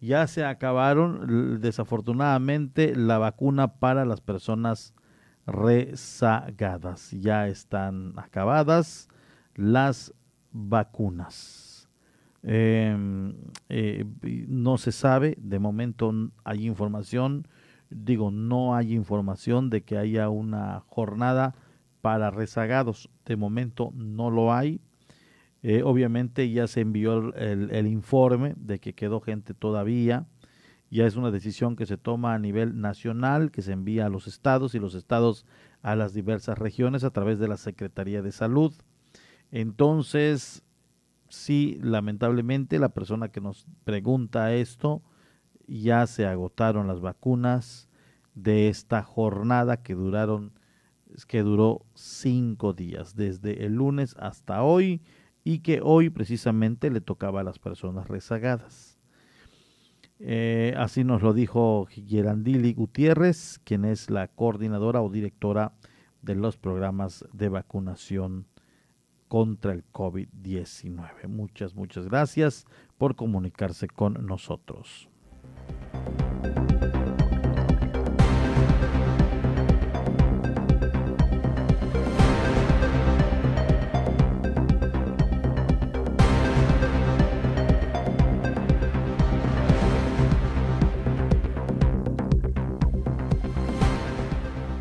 [0.00, 4.94] ya se acabaron desafortunadamente la vacuna para las personas
[5.44, 7.10] rezagadas.
[7.10, 9.08] Ya están acabadas
[9.56, 10.14] las
[10.52, 11.69] vacunas.
[12.42, 13.34] Em,
[13.68, 14.04] eh,
[14.48, 16.12] no se sabe, de momento
[16.44, 17.46] hay información,
[17.90, 21.54] digo, no hay información de que haya una jornada
[22.00, 24.80] para rezagados, de momento no lo hay.
[25.62, 30.26] Eh, obviamente ya se envió el, el, informe de que quedó gente todavía,
[30.90, 34.26] ya es una decisión que se toma a nivel nacional, que se envía a los
[34.26, 35.44] estados y los estados
[35.82, 38.72] a las diversas regiones a través de la Secretaría de Salud.
[39.52, 40.64] Entonces,
[41.30, 45.02] sí, lamentablemente la persona que nos pregunta esto,
[45.66, 47.88] ya se agotaron las vacunas
[48.34, 50.52] de esta jornada que duraron,
[51.26, 55.00] que duró cinco días, desde el lunes hasta hoy,
[55.44, 58.98] y que hoy precisamente le tocaba a las personas rezagadas.
[60.18, 65.72] Eh, así nos lo dijo Gerandili Gutiérrez, quien es la coordinadora o directora
[66.20, 68.46] de los programas de vacunación
[69.30, 71.28] contra el COVID-19.
[71.28, 72.66] Muchas, muchas gracias
[72.98, 75.08] por comunicarse con nosotros.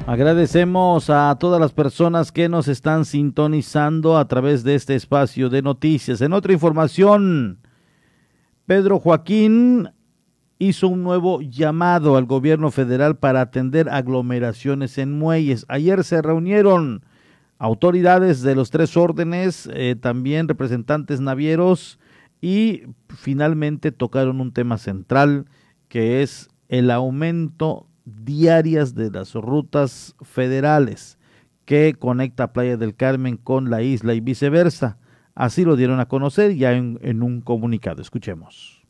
[0.09, 5.61] Agradecemos a todas las personas que nos están sintonizando a través de este espacio de
[5.61, 6.21] noticias.
[6.21, 7.59] En otra información,
[8.65, 9.89] Pedro Joaquín
[10.57, 15.67] hizo un nuevo llamado al gobierno federal para atender aglomeraciones en muelles.
[15.69, 17.05] Ayer se reunieron
[17.59, 21.99] autoridades de los tres órdenes, eh, también representantes navieros
[22.41, 25.45] y finalmente tocaron un tema central
[25.87, 27.88] que es el aumento
[28.23, 31.17] diarias de las rutas federales
[31.65, 34.97] que conecta Playa del Carmen con la isla y viceversa.
[35.35, 38.01] Así lo dieron a conocer ya en, en un comunicado.
[38.01, 38.83] Escuchemos.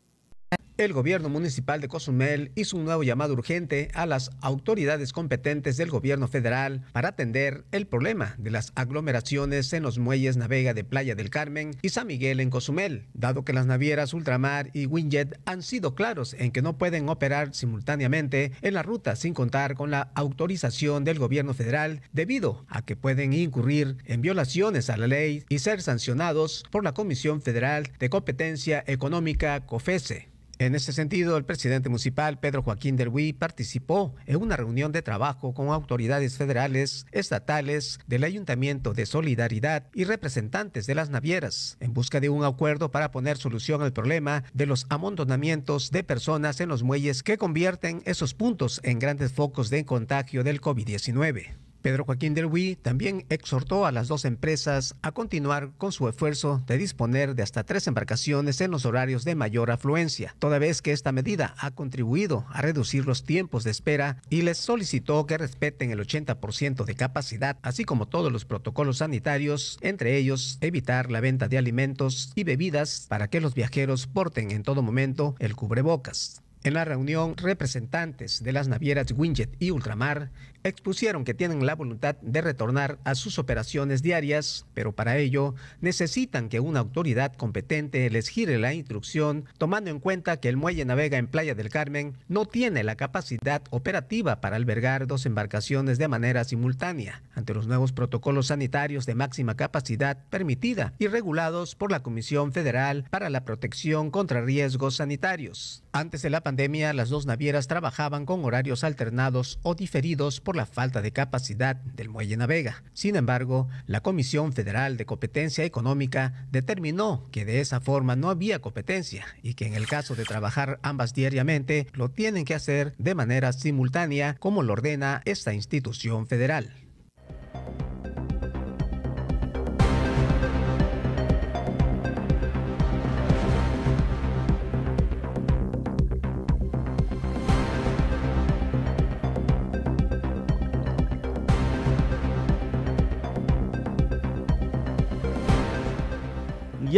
[0.79, 5.89] El gobierno municipal de Cozumel hizo un nuevo llamado urgente a las autoridades competentes del
[5.89, 11.15] gobierno federal para atender el problema de las aglomeraciones en los muelles Navega de Playa
[11.15, 15.63] del Carmen y San Miguel en Cozumel, dado que las navieras Ultramar y Winjet han
[15.63, 20.11] sido claros en que no pueden operar simultáneamente en la ruta sin contar con la
[20.15, 25.59] autorización del gobierno federal debido a que pueden incurrir en violaciones a la ley y
[25.59, 30.38] ser sancionados por la Comisión Federal de Competencia Económica COFESE.
[30.59, 35.53] En ese sentido, el presidente municipal Pedro Joaquín Derwí participó en una reunión de trabajo
[35.53, 42.19] con autoridades federales, estatales, del Ayuntamiento de Solidaridad y representantes de las navieras, en busca
[42.19, 46.83] de un acuerdo para poner solución al problema de los amontonamientos de personas en los
[46.83, 51.68] muelles que convierten esos puntos en grandes focos de contagio del COVID-19.
[51.81, 52.49] Pedro Joaquín del
[52.81, 57.63] también exhortó a las dos empresas a continuar con su esfuerzo de disponer de hasta
[57.63, 62.45] tres embarcaciones en los horarios de mayor afluencia, toda vez que esta medida ha contribuido
[62.49, 67.57] a reducir los tiempos de espera y les solicitó que respeten el 80% de capacidad,
[67.61, 73.05] así como todos los protocolos sanitarios, entre ellos evitar la venta de alimentos y bebidas
[73.07, 76.41] para que los viajeros porten en todo momento el cubrebocas.
[76.61, 80.29] En la reunión, representantes de las navieras Winjet y Ultramar
[80.63, 86.49] expusieron que tienen la voluntad de retornar a sus operaciones diarias, pero para ello necesitan
[86.49, 91.17] que una autoridad competente les gire la instrucción, tomando en cuenta que el muelle navega
[91.17, 96.43] en Playa del Carmen no tiene la capacidad operativa para albergar dos embarcaciones de manera
[96.43, 102.51] simultánea, ante los nuevos protocolos sanitarios de máxima capacidad permitida y regulados por la Comisión
[102.51, 105.83] Federal para la Protección contra Riesgos Sanitarios.
[105.91, 110.65] Antes de la pandemia, las dos navieras trabajaban con horarios alternados o diferidos por la
[110.65, 112.83] falta de capacidad del muelle Navega.
[112.93, 118.59] Sin embargo, la Comisión Federal de Competencia Económica determinó que de esa forma no había
[118.59, 123.15] competencia y que en el caso de trabajar ambas diariamente, lo tienen que hacer de
[123.15, 126.73] manera simultánea como lo ordena esta institución federal.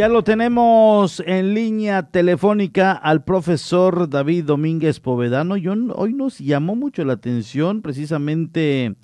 [0.02, 5.54] Ya lo tenemos en línea telefónica al profesor David Domínguez Povedano.
[5.54, 8.96] Hoy nos llamó mucho la atención precisamente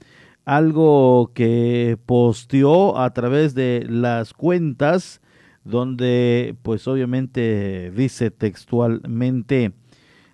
[0.44, 5.20] algo que posteó a través de las cuentas
[5.62, 9.74] donde pues obviamente dice textualmente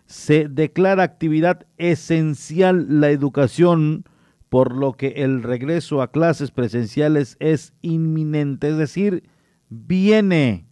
[0.06, 4.04] se declara actividad esencial la educación
[4.48, 9.24] por lo que el regreso a clases presenciales es inminente, es decir,
[9.68, 10.66] viene.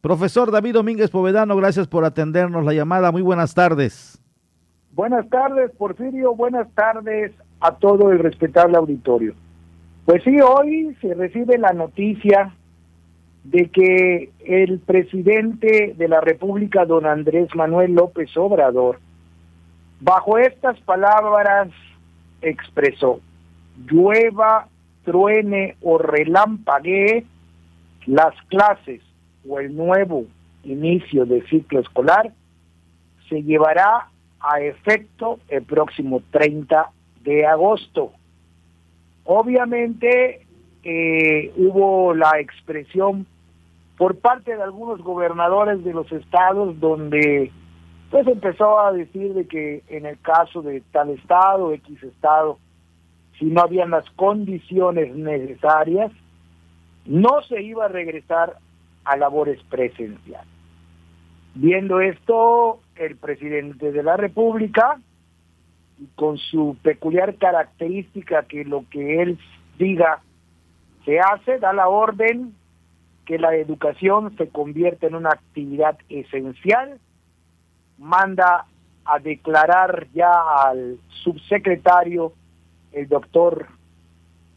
[0.00, 3.10] Profesor David Domínguez Povedano, gracias por atendernos la llamada.
[3.10, 4.22] Muy buenas tardes.
[4.92, 6.34] Buenas tardes, Porfirio.
[6.34, 9.34] Buenas tardes a todo el respetable auditorio.
[10.04, 12.54] Pues sí, hoy se recibe la noticia
[13.44, 18.98] de que el presidente de la República, don Andrés Manuel López Obrador,
[20.00, 21.68] bajo estas palabras
[22.42, 23.20] expresó,
[23.90, 24.68] llueva,
[25.04, 27.24] truene o relampaguee,
[28.06, 29.02] las clases
[29.48, 30.24] o el nuevo
[30.64, 32.32] inicio de ciclo escolar
[33.28, 34.08] se llevará
[34.40, 36.90] a efecto el próximo 30
[37.22, 38.12] de agosto.
[39.24, 40.46] Obviamente
[40.84, 43.26] eh, hubo la expresión
[43.96, 47.50] por parte de algunos gobernadores de los estados donde
[48.10, 52.58] pues empezó a decir de que en el caso de tal estado, X estado,
[53.38, 56.12] si no habían las condiciones necesarias,
[57.06, 58.58] no se iba a regresar
[59.04, 60.48] a labores presenciales.
[61.54, 65.00] Viendo esto, el presidente de la República,
[66.14, 69.38] con su peculiar característica que lo que él
[69.78, 70.20] diga
[71.04, 72.54] se hace, da la orden
[73.24, 76.98] que la educación se convierta en una actividad esencial,
[77.98, 78.66] manda
[79.04, 80.32] a declarar ya
[80.64, 82.32] al subsecretario,
[82.92, 83.66] el doctor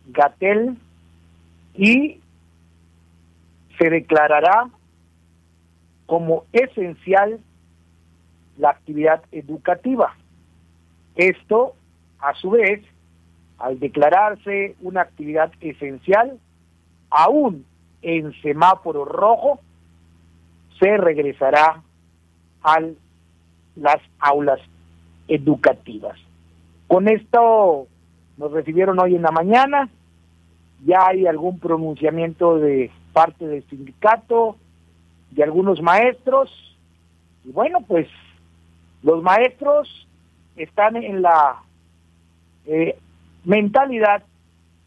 [0.08, 0.78] Gatel,
[1.76, 2.20] y
[3.80, 4.70] se declarará
[6.06, 7.40] como esencial
[8.58, 10.16] la actividad educativa.
[11.16, 11.76] Esto,
[12.20, 12.84] a su vez,
[13.58, 16.38] al declararse una actividad esencial,
[17.10, 17.66] aún
[18.02, 19.60] en semáforo rojo,
[20.80, 21.82] se regresará
[22.64, 22.80] a
[23.76, 24.60] las aulas
[25.28, 26.18] educativas.
[26.88, 27.88] Con esto
[28.38, 29.90] nos recibieron hoy en la mañana,
[30.86, 34.56] ya hay algún pronunciamiento de parte del sindicato,
[35.32, 36.52] de algunos maestros,
[37.46, 38.08] y bueno, pues
[39.04, 40.08] los maestros
[40.56, 41.64] están en la
[42.66, 42.98] eh,
[43.46, 44.24] mentalidad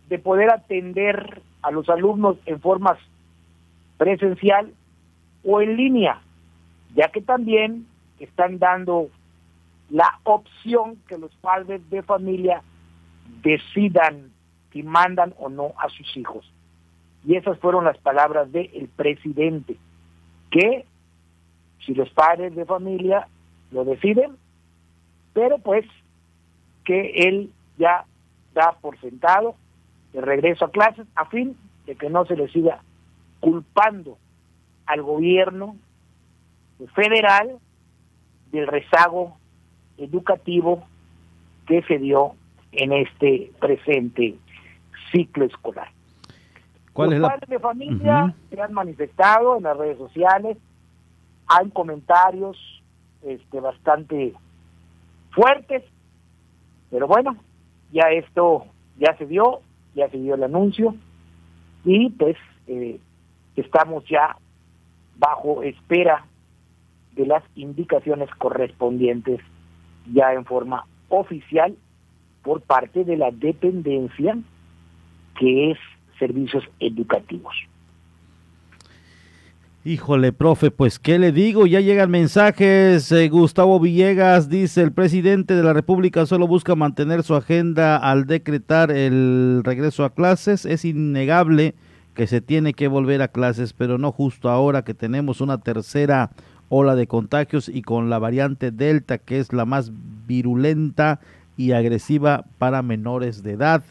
[0.08, 2.98] de poder atender a los alumnos en forma
[3.96, 4.72] presencial
[5.44, 6.20] o en línea,
[6.94, 7.86] ya que también
[8.18, 9.08] están dando
[9.90, 12.62] la opción que los padres de familia
[13.42, 14.30] decidan
[14.72, 16.51] si mandan o no a sus hijos.
[17.24, 19.76] Y esas fueron las palabras del presidente,
[20.50, 20.84] que
[21.84, 23.28] si los padres de familia
[23.70, 24.36] lo deciden,
[25.32, 25.84] pero pues
[26.84, 28.04] que él ya
[28.54, 29.54] da por sentado
[30.12, 31.56] el regreso a clases a fin
[31.86, 32.82] de que no se le siga
[33.40, 34.18] culpando
[34.86, 35.76] al gobierno
[36.94, 37.58] federal
[38.50, 39.36] del rezago
[39.96, 40.84] educativo
[41.66, 42.34] que se dio
[42.72, 44.34] en este presente
[45.10, 45.90] ciclo escolar.
[46.94, 50.58] Los padres de familia se han manifestado en las redes sociales,
[51.46, 52.56] hay comentarios
[53.22, 54.34] este, bastante
[55.30, 55.82] fuertes,
[56.90, 57.36] pero bueno,
[57.92, 58.66] ya esto
[58.98, 59.60] ya se dio,
[59.94, 60.94] ya se dio el anuncio
[61.84, 62.36] y pues
[62.66, 63.00] eh,
[63.56, 64.36] estamos ya
[65.16, 66.26] bajo espera
[67.12, 69.40] de las indicaciones correspondientes
[70.12, 71.76] ya en forma oficial
[72.42, 74.36] por parte de la dependencia
[75.38, 75.78] que es
[76.22, 77.54] servicios educativos.
[79.84, 83.10] Híjole, profe, pues qué le digo, ya llegan mensajes.
[83.10, 88.26] Eh, Gustavo Villegas dice, el presidente de la República solo busca mantener su agenda al
[88.26, 90.66] decretar el regreso a clases.
[90.66, 91.74] Es innegable
[92.14, 96.30] que se tiene que volver a clases, pero no justo ahora que tenemos una tercera
[96.68, 99.90] ola de contagios y con la variante Delta, que es la más
[100.28, 101.18] virulenta
[101.56, 103.82] y agresiva para menores de edad.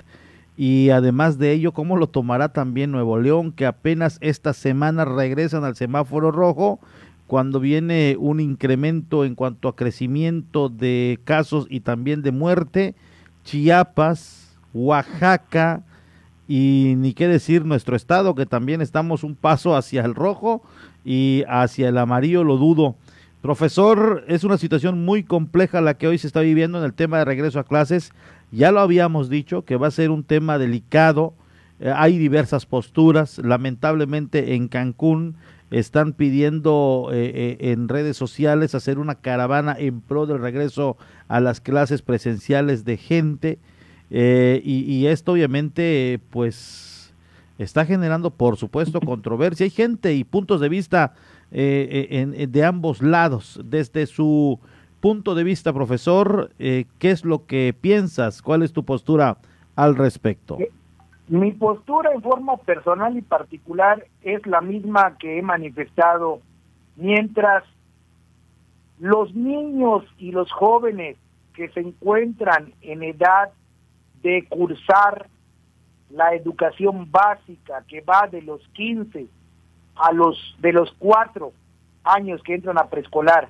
[0.63, 5.63] Y además de ello, ¿cómo lo tomará también Nuevo León, que apenas esta semana regresan
[5.63, 6.79] al semáforo rojo,
[7.25, 12.93] cuando viene un incremento en cuanto a crecimiento de casos y también de muerte?
[13.43, 15.81] Chiapas, Oaxaca
[16.47, 20.61] y ni qué decir nuestro estado, que también estamos un paso hacia el rojo
[21.03, 22.97] y hacia el amarillo, lo dudo.
[23.41, 27.17] Profesor, es una situación muy compleja la que hoy se está viviendo en el tema
[27.17, 28.13] de regreso a clases.
[28.51, 31.33] Ya lo habíamos dicho que va a ser un tema delicado.
[31.79, 33.37] Eh, hay diversas posturas.
[33.37, 35.35] Lamentablemente en Cancún
[35.71, 40.97] están pidiendo eh, eh, en redes sociales hacer una caravana en pro del regreso
[41.29, 43.59] a las clases presenciales de gente.
[44.13, 47.13] Y, y, esto obviamente pues
[47.57, 49.63] está generando por supuesto controversia.
[49.63, 51.13] Hay gente y puntos de vista
[51.53, 53.59] eh, de ambos lados.
[53.63, 54.59] Desde su
[55.01, 58.41] punto de vista, profesor, eh, ¿qué es lo que piensas?
[58.41, 59.37] ¿Cuál es tu postura
[59.75, 60.57] al respecto?
[60.59, 60.71] Eh,
[61.27, 66.39] mi postura en forma personal y particular es la misma que he manifestado
[66.95, 67.63] mientras
[68.99, 71.17] los niños y los jóvenes
[71.53, 73.49] que se encuentran en edad
[74.21, 75.27] de cursar
[76.11, 79.25] la educación básica que va de los 15
[79.95, 81.53] a los de los cuatro
[82.03, 83.49] años que entran a preescolar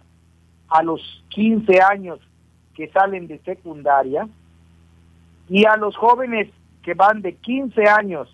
[0.72, 2.20] a los 15 años
[2.74, 4.28] que salen de secundaria
[5.50, 6.50] y a los jóvenes
[6.82, 8.34] que van de 15 años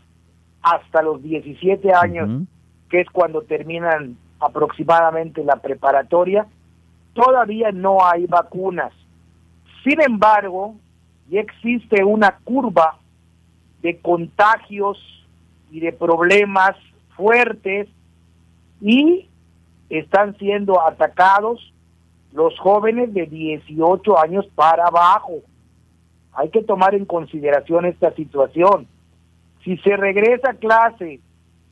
[0.62, 2.48] hasta los 17 años,
[2.90, 6.46] que es cuando terminan aproximadamente la preparatoria,
[7.14, 8.94] todavía no hay vacunas.
[9.84, 10.76] Sin embargo,
[11.30, 13.00] ya existe una curva
[13.82, 14.98] de contagios
[15.72, 16.76] y de problemas
[17.16, 17.88] fuertes
[18.80, 19.28] y
[19.90, 21.74] están siendo atacados
[22.38, 25.40] los jóvenes de 18 años para abajo.
[26.34, 28.86] Hay que tomar en consideración esta situación.
[29.64, 31.20] Si se regresa a clase,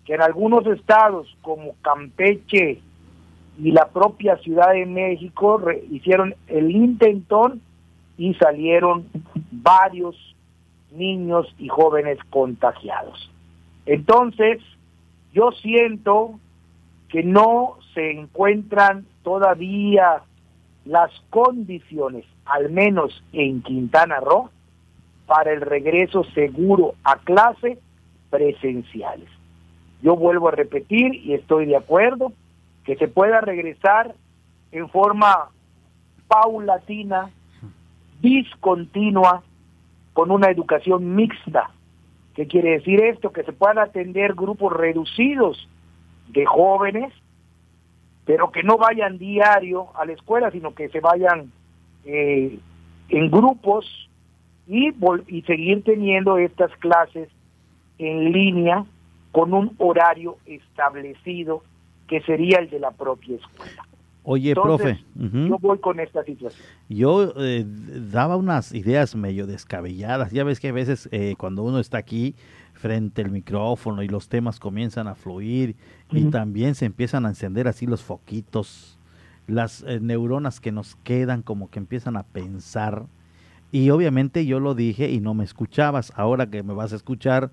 [0.05, 2.79] que en algunos estados como Campeche
[3.59, 5.61] y la propia Ciudad de México
[5.91, 7.61] hicieron el intentón
[8.17, 9.05] y salieron
[9.51, 10.15] varios
[10.91, 13.31] niños y jóvenes contagiados.
[13.85, 14.63] Entonces,
[15.31, 16.39] yo siento
[17.09, 20.23] que no se encuentran todavía
[20.85, 24.49] las condiciones, al menos en Quintana Roo,
[25.25, 27.79] para el regreso seguro a clase
[28.29, 29.29] presenciales.
[30.01, 32.31] Yo vuelvo a repetir y estoy de acuerdo
[32.83, 34.13] que se pueda regresar
[34.71, 35.49] en forma
[36.27, 37.31] paulatina,
[38.21, 39.43] discontinua,
[40.13, 41.71] con una educación mixta.
[42.35, 43.31] ¿Qué quiere decir esto?
[43.31, 45.67] Que se puedan atender grupos reducidos
[46.29, 47.13] de jóvenes,
[48.25, 51.51] pero que no vayan diario a la escuela, sino que se vayan
[52.05, 52.59] eh,
[53.09, 53.85] en grupos
[54.67, 54.91] y,
[55.27, 57.29] y seguir teniendo estas clases
[57.97, 58.85] en línea
[59.31, 61.61] con un horario establecido
[62.07, 63.83] que sería el de la propia escuela.
[64.27, 66.63] Oye, profe, yo voy con esta situación.
[66.89, 70.31] Yo eh, daba unas ideas medio descabelladas.
[70.31, 72.33] Ya ves que a veces eh, cuando uno está aquí
[72.85, 75.75] frente al micrófono y los temas comienzan a fluir
[76.11, 78.99] y también se empiezan a encender así los foquitos,
[79.47, 83.07] las eh, neuronas que nos quedan como que empiezan a pensar.
[83.71, 86.13] Y obviamente yo lo dije y no me escuchabas.
[86.15, 87.49] Ahora que me vas a escuchar,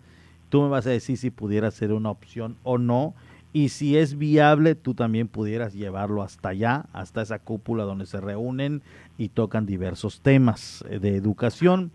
[0.50, 3.14] tú me vas a decir si pudiera ser una opción o no.
[3.54, 8.20] Y si es viable, tú también pudieras llevarlo hasta allá, hasta esa cúpula donde se
[8.20, 8.82] reúnen
[9.16, 11.90] y tocan diversos temas eh, de educación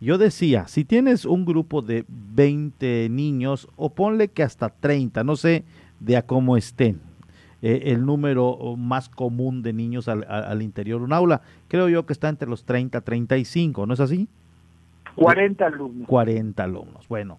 [0.00, 5.36] yo decía, si tienes un grupo de 20 niños, o ponle que hasta 30, no
[5.36, 5.64] sé
[6.00, 7.00] de a cómo estén,
[7.60, 12.14] eh, el número más común de niños al, interior de un aula, creo yo que
[12.14, 14.28] está entre los 30 y 35, ¿no es así?
[15.16, 16.08] 40 alumnos.
[16.08, 17.06] 40 alumnos.
[17.08, 17.38] Bueno,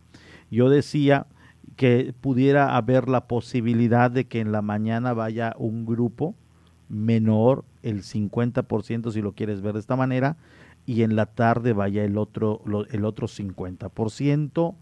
[0.52, 1.26] yo decía
[1.78, 6.36] que pudiera haber la posibilidad de que en la mañana vaya un grupo
[6.90, 10.36] menor, el 50% si lo quieres ver de esta manera,
[10.92, 12.62] y en la tarde vaya el otro,
[12.92, 14.76] el otro 50%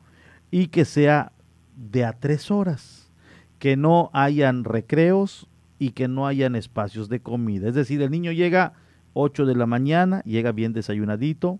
[0.50, 1.34] y que sea
[1.76, 3.12] de a tres horas,
[3.60, 5.48] que no hayan recreos
[5.78, 7.68] y que no hayan espacios de comida.
[7.68, 8.74] Es decir, el niño llega
[9.14, 11.60] 8 de la mañana, llega bien desayunadito,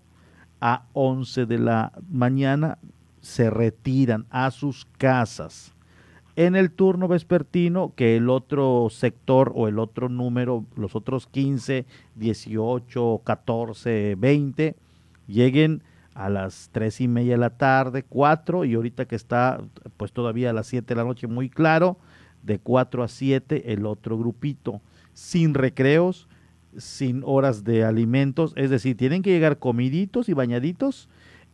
[0.60, 2.78] a 11 de la mañana
[3.20, 5.76] se retiran a sus casas
[6.36, 11.86] en el turno vespertino que el otro sector o el otro número, los otros 15,
[12.16, 14.76] 18, 14, 20,
[15.26, 15.82] lleguen
[16.14, 19.62] a las tres y media de la tarde, 4, y ahorita que está
[19.96, 21.98] pues todavía a las 7 de la noche muy claro,
[22.42, 24.80] de 4 a 7 el otro grupito.
[25.12, 26.28] sin recreos,
[26.76, 31.08] sin horas de alimentos, es decir, tienen que llegar comiditos y bañaditos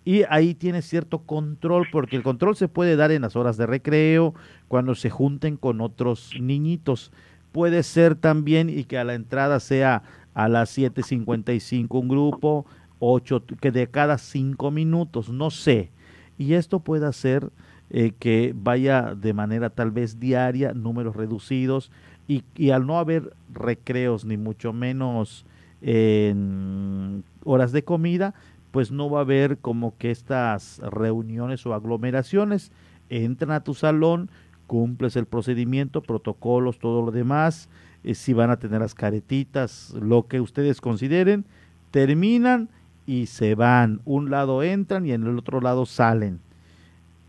[0.07, 3.67] y ahí tiene cierto control, porque el control se puede dar en las horas de
[3.67, 4.35] recreo,
[4.69, 7.11] cuando se junten con otros niñitos.
[7.51, 12.67] Puede ser también y que a la entrada sea a las 7.55 un grupo,
[13.01, 15.91] 8, que de cada 5 minutos, no sé.
[16.39, 17.51] Y esto puede hacer
[17.91, 21.91] eh, que vaya de manera tal vez diaria, números reducidos,
[22.29, 25.47] y, al no haber recreos ni mucho menos
[25.81, 28.35] en horas de comida,
[28.77, 32.73] pues no va a haber como que estas reuniones o aglomeraciones.
[33.09, 34.29] Entran a tu salón,
[34.67, 37.71] cumples el procedimiento, protocolos, todo lo demás,
[38.05, 41.47] eh, si van a tener las caretitas, lo que ustedes consideren,
[41.91, 42.69] terminan
[43.07, 44.03] y se van.
[44.05, 46.41] Un lado entran y en el otro lado salen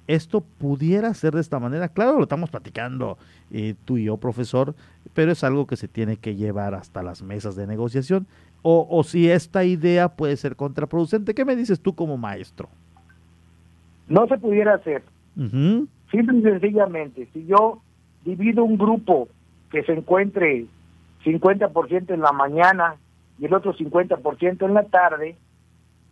[0.08, 1.89] esto pudiera ser de esta manera.
[1.89, 3.18] Claro, lo estamos platicando
[3.52, 4.74] eh, tú y yo, profesor,
[5.14, 8.26] pero es algo que se tiene que llevar hasta las mesas de negociación.
[8.70, 12.68] O, o si esta idea puede ser contraproducente, ¿qué me dices tú como maestro?
[14.09, 15.03] No se pudiera hacer.
[16.11, 17.82] Simple y sencillamente, si yo
[18.26, 19.30] divido un grupo
[19.72, 20.65] que se encuentre
[21.24, 22.95] 50% en la mañana
[23.39, 25.38] y el otro 50% en la tarde,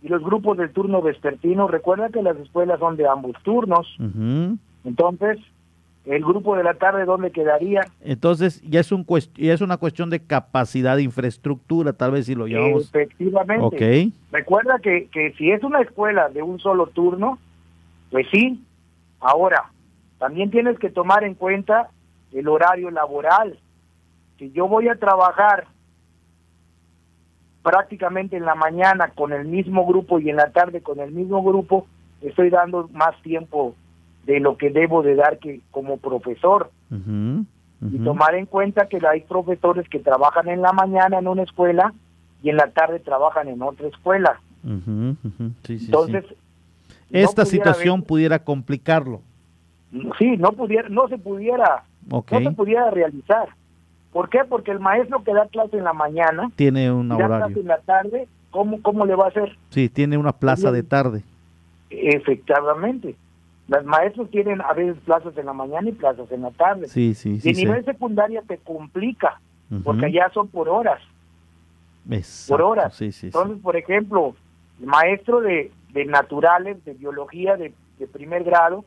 [0.02, 3.86] y los grupos del turno vespertino, recuerda que las escuelas son de ambos turnos.
[4.86, 5.40] Entonces,
[6.06, 7.82] el grupo de la tarde, ¿dónde quedaría?
[8.02, 12.36] Entonces, ya es, un ya es una cuestión de capacidad de infraestructura, tal vez si
[12.36, 12.90] lo llamamos.
[12.90, 13.66] Efectivamente.
[13.66, 14.14] Okay.
[14.32, 17.40] Recuerda que, que si es una escuela de un solo turno,
[18.12, 18.64] pues sí.
[19.20, 19.72] Ahora,
[20.20, 21.90] también tienes que tomar en cuenta
[22.32, 23.58] el horario laboral.
[24.38, 25.66] Si yo voy a trabajar
[27.64, 31.44] prácticamente en la mañana con el mismo grupo y en la tarde con el mismo
[31.44, 31.88] grupo,
[32.22, 33.76] estoy dando más tiempo
[34.26, 36.72] de lo que debo de dar que como profesor.
[36.92, 41.94] Y tomar en cuenta que hay profesores que trabajan en la mañana en una escuela
[42.42, 44.40] y en la tarde trabajan en otra escuela.
[44.64, 46.26] Entonces,
[47.12, 49.22] esta situación pudiera complicarlo.
[50.18, 53.50] Sí, no pudiera, no se pudiera, no se pudiera realizar.
[54.12, 54.40] ¿Por qué?
[54.48, 57.80] Porque el maestro que da clase en la mañana tiene un da clase en la
[57.80, 59.58] tarde, ¿cómo, ¿cómo le va a hacer?
[59.70, 61.22] Sí, tiene una plaza de tarde.
[61.90, 63.16] Efectivamente.
[63.68, 66.88] Los maestros tienen a veces plazas en la mañana y plazas en la tarde.
[66.88, 67.50] Sí, sí, sí.
[67.50, 69.40] Y nivel secundaria te complica,
[69.84, 71.02] porque allá son por horas.
[72.48, 72.96] por horas.
[72.96, 74.36] Sí, sí, Entonces, por ejemplo,
[74.80, 78.86] el maestro de, de naturales, de biología de, de primer grado,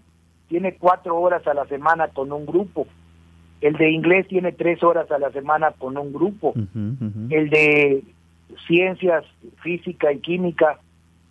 [0.49, 2.87] tiene cuatro horas a la semana con un grupo
[3.61, 6.55] el de inglés tiene tres horas a la semana con un grupo.
[6.55, 8.05] El de
[8.67, 9.25] ciencias,
[9.63, 10.79] física y química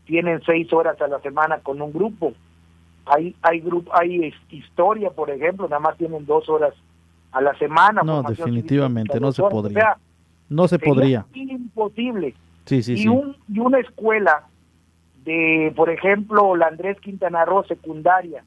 [0.06, 2.34] tienen seis horas a la semana con un grupo.
[3.10, 6.74] Hay hay grupo, hay historia, por ejemplo, nada más tienen dos horas
[7.32, 8.02] a la semana.
[8.04, 9.98] No, definitivamente no se podría.
[10.50, 11.26] no se podría.
[11.34, 12.36] Imposible.
[12.66, 13.08] Sí, sí, y, sí.
[13.08, 14.44] Un, y una escuela
[15.24, 18.44] de, por ejemplo, la Andrés Quintana Roo secundaria,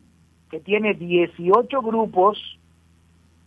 [0.50, 2.38] que tiene 18 grupos,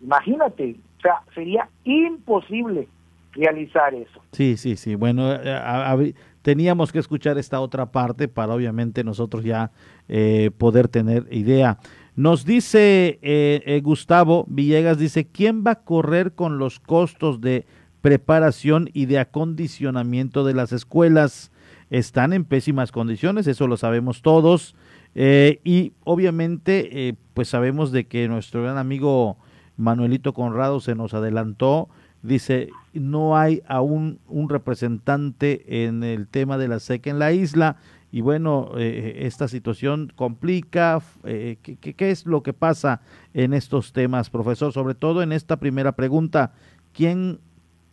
[0.03, 2.89] Imagínate, o sea, sería imposible
[3.31, 4.21] realizar eso.
[4.33, 4.95] Sí, sí, sí.
[4.95, 9.71] Bueno, eh, teníamos que escuchar esta otra parte para obviamente nosotros ya
[10.09, 11.79] eh, poder tener idea.
[12.15, 17.65] Nos dice eh, Gustavo Villegas, dice, ¿quién va a correr con los costos de
[18.01, 21.51] preparación y de acondicionamiento de las escuelas?
[21.89, 24.75] Están en pésimas condiciones, eso lo sabemos todos.
[25.15, 29.37] y obviamente, pues sabemos de que nuestro gran amigo
[29.77, 31.89] Manuelito Conrado se nos adelantó,
[32.21, 37.77] dice, no hay aún un representante en el tema de la seca en la isla
[38.13, 40.99] y bueno, eh, esta situación complica.
[41.23, 43.01] Eh, ¿qué, ¿qué, es lo que pasa
[43.33, 44.71] en estos temas, profesor?
[44.71, 46.51] Sobre todo en esta primera pregunta,
[46.93, 47.39] ¿quién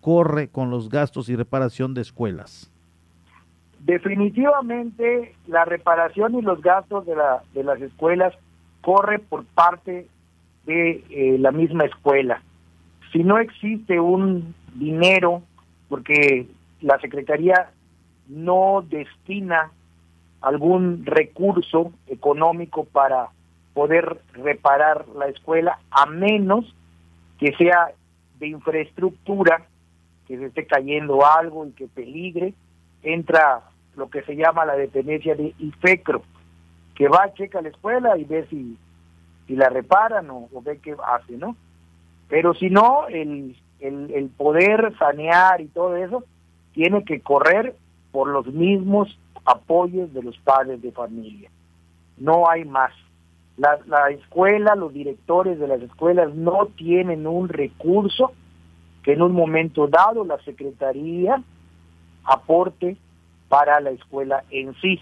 [0.03, 2.71] corre con los gastos y reparación de escuelas?
[3.79, 8.35] Definitivamente la reparación y los gastos de, la, de las escuelas
[8.83, 10.07] corre por parte
[10.67, 12.43] de eh, la misma escuela.
[13.11, 15.41] Si no existe un dinero,
[15.89, 16.47] porque
[16.83, 17.71] la Secretaría
[18.29, 19.73] no destina
[20.41, 23.29] algún recurso económico para
[23.75, 26.75] poder reparar la escuela, a menos
[27.39, 27.93] que sea
[28.39, 29.67] de infraestructura,
[30.27, 32.55] que se esté cayendo algo y que peligre,
[33.03, 33.63] entra
[33.97, 36.23] lo que se llama la dependencia de IFECRO,
[36.95, 38.77] que va, checa la escuela y ve si
[39.51, 41.57] si la reparan o, ve qué hace, ¿no?
[42.29, 46.23] Pero si no, el, el, el poder sanear y todo eso
[46.73, 47.75] tiene que correr
[48.13, 51.51] por los mismos apoyos de los padres de familia.
[52.17, 52.93] No hay más.
[53.57, 58.33] La, la escuela, los directores de las escuelas no tienen un recurso
[59.03, 61.43] que en un momento dado la Secretaría
[62.25, 62.97] aporte
[63.49, 65.01] para la escuela en sí.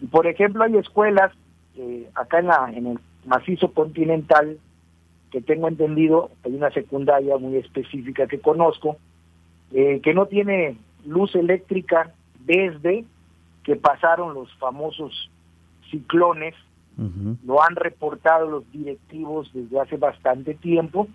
[0.00, 1.32] Y por ejemplo hay escuelas
[1.76, 4.58] eh, acá en, la, en el macizo continental
[5.30, 8.98] que tengo entendido, hay una secundaria muy específica que conozco,
[9.72, 13.06] eh, que no tiene luz eléctrica desde
[13.64, 15.30] que pasaron los famosos
[15.90, 16.54] ciclones,
[17.46, 21.08] lo han reportado los directivos desde hace bastante tiempo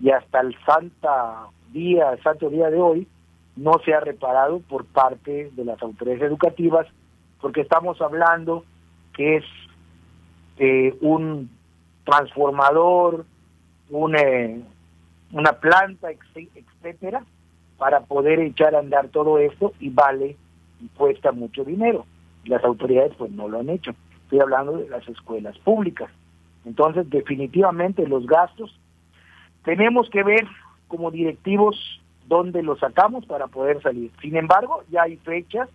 [0.00, 3.06] y hasta el santa día, el santo día de hoy,
[3.56, 6.86] no se ha reparado por parte de las autoridades educativas,
[7.40, 8.64] porque estamos hablando
[9.12, 9.44] que es
[10.58, 11.50] eh, un
[12.04, 13.26] transformador,
[13.90, 14.62] una, eh,
[15.32, 17.24] una planta, etcétera,
[17.76, 20.36] para poder echar a andar todo esto y vale
[20.96, 22.06] cuesta mucho dinero.
[22.44, 23.94] Las autoridades pues no lo han hecho.
[24.24, 26.10] Estoy hablando de las escuelas públicas.
[26.64, 28.78] Entonces, definitivamente los gastos
[29.64, 30.46] tenemos que ver
[30.88, 34.10] como directivos dónde los sacamos para poder salir.
[34.20, 35.68] Sin embargo, ya hay fechas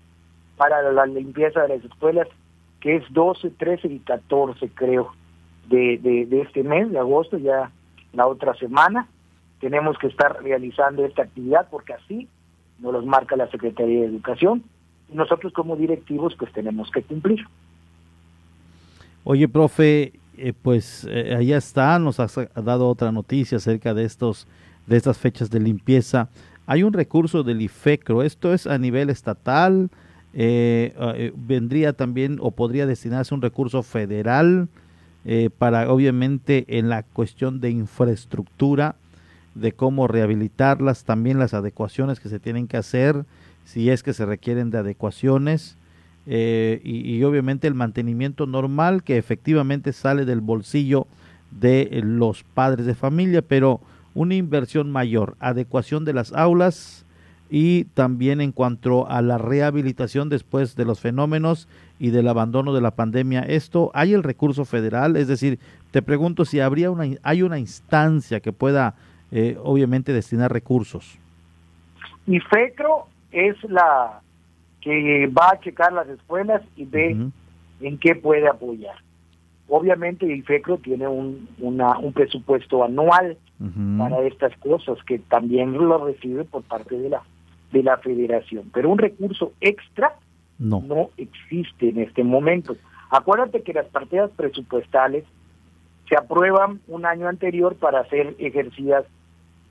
[0.57, 2.27] para la limpieza de las escuelas
[2.79, 5.11] que es 12, 13 y 14 creo
[5.67, 7.71] de, de, este mes de agosto, ya
[8.13, 9.07] la otra semana.
[9.59, 12.27] Tenemos que estar realizando esta actividad porque así
[12.79, 14.63] nos los marca la Secretaría de Educación
[15.11, 17.45] nosotros como directivos pues tenemos que cumplir.
[19.23, 22.27] Oye, profe, eh, pues eh, allá está, nos ha
[22.61, 24.47] dado otra noticia acerca de estos
[24.85, 26.29] de estas fechas de limpieza.
[26.65, 29.89] Hay un recurso del IFECRO, esto es a nivel estatal,
[30.33, 34.69] eh, vendría también o podría destinarse un recurso federal
[35.57, 38.95] para obviamente en la cuestión de infraestructura,
[39.55, 43.25] de cómo rehabilitarlas, también las adecuaciones que se tienen que hacer,
[43.67, 45.77] si es que se requieren de adecuaciones.
[46.25, 51.07] Eh, y, obviamente el mantenimiento normal que efectivamente sale del bolsillo
[51.51, 53.79] de los padres de familia, pero
[54.13, 57.05] una inversión mayor, adecuación de las aulas
[57.49, 62.81] y también en cuanto a la rehabilitación después de los fenómenos y del abandono de
[62.81, 63.41] la pandemia.
[63.41, 65.15] Esto, ¿hay el recurso federal?
[65.15, 65.59] Es decir,
[65.91, 68.95] te pregunto si habría una, hay una instancia que pueda
[69.31, 71.17] eh, obviamente destinar recursos.
[72.25, 74.21] Y FECRO es la
[74.81, 77.17] que va a checar las escuelas y ve
[77.81, 78.95] en qué puede apoyar.
[79.67, 83.37] Obviamente IFECRO tiene un, una, un presupuesto anual
[83.97, 87.23] para estas cosas que también lo recibe por parte de la
[87.71, 90.15] de la federación, pero un recurso extra
[90.57, 90.81] no.
[90.81, 92.75] no existe en este momento.
[93.09, 95.25] Acuérdate que las partidas presupuestales
[96.09, 99.05] se aprueban un año anterior para ser ejercidas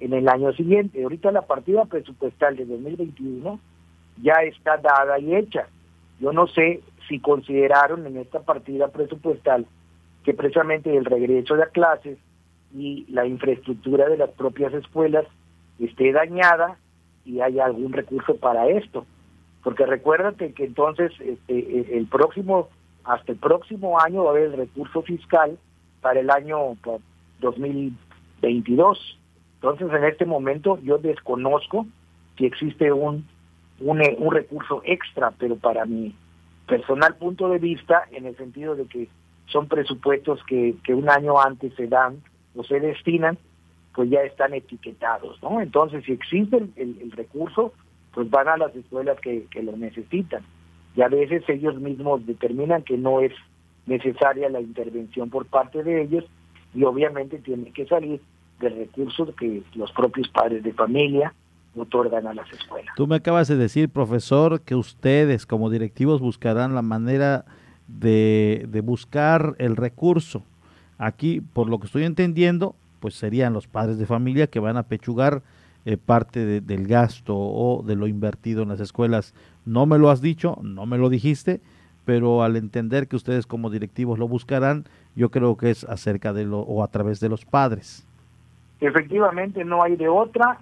[0.00, 1.02] en el año siguiente.
[1.02, 3.58] Ahorita la partida presupuestal de 2021
[4.22, 5.66] ya está dada y hecha.
[6.20, 9.66] Yo no sé si consideraron en esta partida presupuestal
[10.24, 12.18] que precisamente el regreso de clases
[12.74, 15.24] y la infraestructura de las propias escuelas
[15.78, 16.78] esté dañada
[17.24, 19.06] y haya algún recurso para esto.
[19.62, 22.68] Porque recuérdate que entonces este, el próximo,
[23.04, 25.58] hasta el próximo año va a haber recurso fiscal
[26.00, 26.76] para el año
[27.40, 29.18] 2022.
[29.56, 31.86] Entonces en este momento yo desconozco
[32.36, 33.26] si existe un
[33.80, 36.14] un, un recurso extra, pero para mi
[36.66, 39.08] personal punto de vista, en el sentido de que
[39.46, 42.22] son presupuestos que, que un año antes se dan
[42.54, 43.38] o se destinan,
[43.94, 45.60] pues ya están etiquetados, ¿no?
[45.60, 47.72] Entonces, si existe el, recurso,
[48.12, 50.42] pues van a las escuelas que, que lo necesitan.
[50.94, 53.32] Y a veces ellos mismos determinan que no es
[53.86, 56.24] necesaria la intervención por parte de ellos
[56.74, 58.20] y obviamente tiene que salir
[58.60, 61.34] de recursos que los propios padres de familia
[61.76, 62.94] otorgan a las escuelas.
[62.96, 67.44] Tú me acabas de decir, profesor, que ustedes como directivos buscarán la manera
[67.86, 70.42] de, buscar el recurso.
[70.98, 74.84] Aquí, por lo que estoy entendiendo, pues serían los padres de familia que van a
[74.84, 75.42] pechugar
[75.84, 79.34] eh, parte del gasto o de lo invertido en las escuelas.
[79.64, 81.60] No me lo has dicho, no me lo dijiste,
[82.04, 84.84] pero al entender que ustedes como directivos lo buscarán,
[85.14, 88.06] yo creo que es acerca de lo o a través de los padres.
[88.80, 90.58] Efectivamente, no hay de otra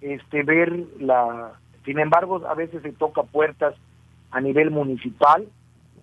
[0.00, 1.52] este ver la
[1.84, 3.74] sin embargo a veces se toca puertas
[4.30, 5.46] a nivel municipal.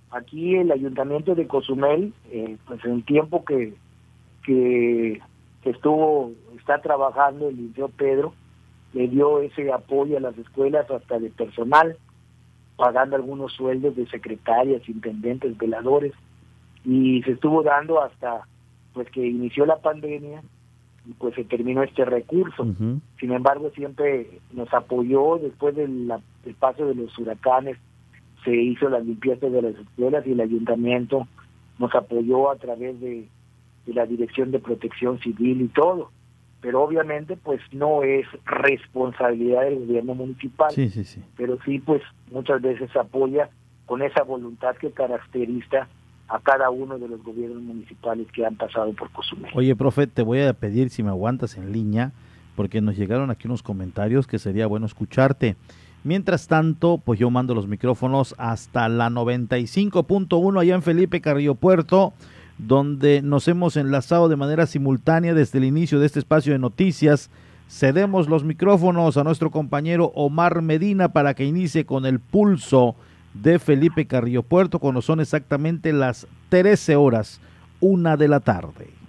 [0.09, 3.73] Aquí el ayuntamiento de Cozumel eh, pues en tiempo que,
[4.43, 5.21] que
[5.63, 8.33] estuvo está trabajando el liceo Pedro
[8.93, 11.95] le dio ese apoyo a las escuelas hasta de personal
[12.75, 16.13] pagando algunos sueldos de secretarias intendentes veladores
[16.83, 18.47] y se estuvo dando hasta
[18.93, 20.41] pues que inició la pandemia
[21.05, 22.65] y pues se terminó este recurso.
[23.19, 26.11] Sin embargo, siempre nos apoyó después del,
[26.59, 27.77] paso de los huracanes,
[28.43, 31.27] se hizo la limpieza de las escuelas y el ayuntamiento
[31.79, 33.27] nos apoyó a través de,
[33.87, 36.11] la Dirección de Protección Civil y todo.
[36.61, 40.71] pero obviamente pues no es responsabilidad del gobierno municipal.
[40.71, 41.21] Sí, sí, sí.
[41.35, 43.49] Pero sí pues muchas veces apoya
[43.87, 45.87] con esa voluntad que caracteriza
[46.31, 49.51] a cada uno de los gobiernos municipales que han pasado por Cozumel.
[49.53, 52.13] Oye, profe, te voy a pedir si me aguantas en línea,
[52.55, 55.57] porque nos llegaron aquí unos comentarios que sería bueno escucharte.
[56.05, 62.13] Mientras tanto, pues yo mando los micrófonos hasta la 95.1 allá en Felipe Carrillo Puerto,
[62.57, 67.29] donde nos hemos enlazado de manera simultánea desde el inicio de este espacio de noticias.
[67.67, 72.95] Cedemos los micrófonos a nuestro compañero Omar Medina para que inicie con el pulso
[73.33, 77.39] de Felipe Carrillo Puerto, cuando son exactamente las 13 horas,
[77.79, 79.01] una de la tarde.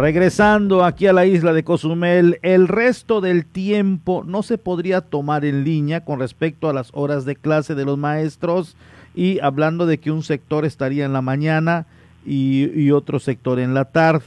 [0.00, 5.44] Regresando aquí a la isla de Cozumel, el resto del tiempo no se podría tomar
[5.44, 8.78] en línea con respecto a las horas de clase de los maestros
[9.14, 11.86] y hablando de que un sector estaría en la mañana
[12.24, 14.24] y, y otro sector en la tarde.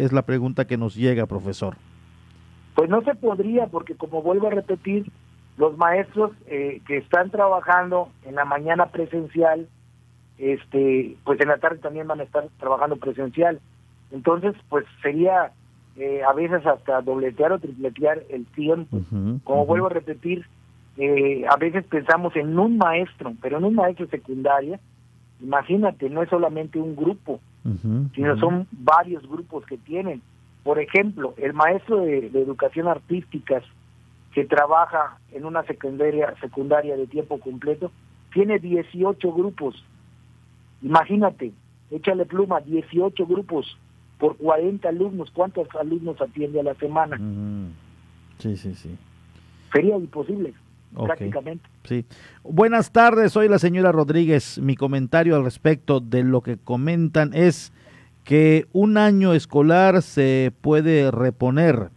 [0.00, 1.76] Es la pregunta que nos llega, profesor.
[2.74, 5.10] Pues no se podría porque como vuelvo a repetir,
[5.58, 9.68] los maestros eh, que están trabajando en la mañana presencial,
[10.38, 13.60] este, pues en la tarde también van a estar trabajando presencial.
[14.10, 15.52] Entonces, pues sería
[15.96, 19.00] eh, a veces hasta dobletear o tripletear el tiempo.
[19.44, 20.46] Como vuelvo a repetir,
[20.96, 24.80] eh, a veces pensamos en un maestro, pero en un maestro secundaria,
[25.42, 27.38] imagínate, no es solamente un grupo,
[28.14, 30.22] sino son varios grupos que tienen.
[30.62, 33.64] Por ejemplo, el maestro de, de educación artísticas
[34.34, 37.90] que trabaja en una secundaria, secundaria de tiempo completo,
[38.32, 39.84] tiene 18 grupos.
[40.82, 41.52] Imagínate,
[41.90, 43.76] échale pluma, 18 grupos
[44.18, 45.30] por 40 alumnos.
[45.32, 47.18] ¿Cuántos alumnos atiende a la semana?
[48.38, 48.96] Sí, sí, sí.
[49.72, 50.54] Sería imposible,
[50.94, 51.68] prácticamente.
[51.84, 52.04] Sí.
[52.42, 54.58] Buenas tardes, soy la señora Rodríguez.
[54.58, 57.72] Mi comentario al respecto de lo que comentan es
[58.24, 61.90] que un año escolar se puede reponer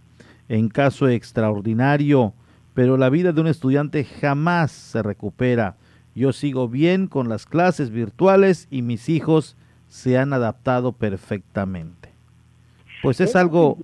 [0.50, 2.34] en caso extraordinario,
[2.74, 5.76] pero la vida de un estudiante jamás se recupera.
[6.16, 9.56] Yo sigo bien con las clases virtuales y mis hijos
[9.88, 12.10] se han adaptado perfectamente.
[13.02, 13.78] Pues es algo,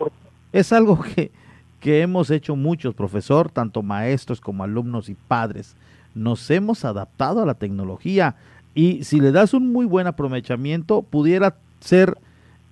[0.51, 1.31] es algo que,
[1.79, 5.75] que hemos hecho muchos, profesor, tanto maestros como alumnos y padres.
[6.15, 8.35] Nos hemos adaptado a la tecnología
[8.75, 12.17] y si le das un muy buen aprovechamiento, pudiera ser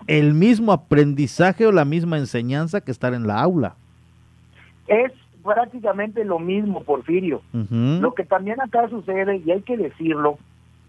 [0.07, 3.75] el mismo aprendizaje o la misma enseñanza que estar en la aula.
[4.87, 5.11] Es
[5.43, 7.41] prácticamente lo mismo, Porfirio.
[7.51, 10.37] Lo que también acá sucede, y hay que decirlo,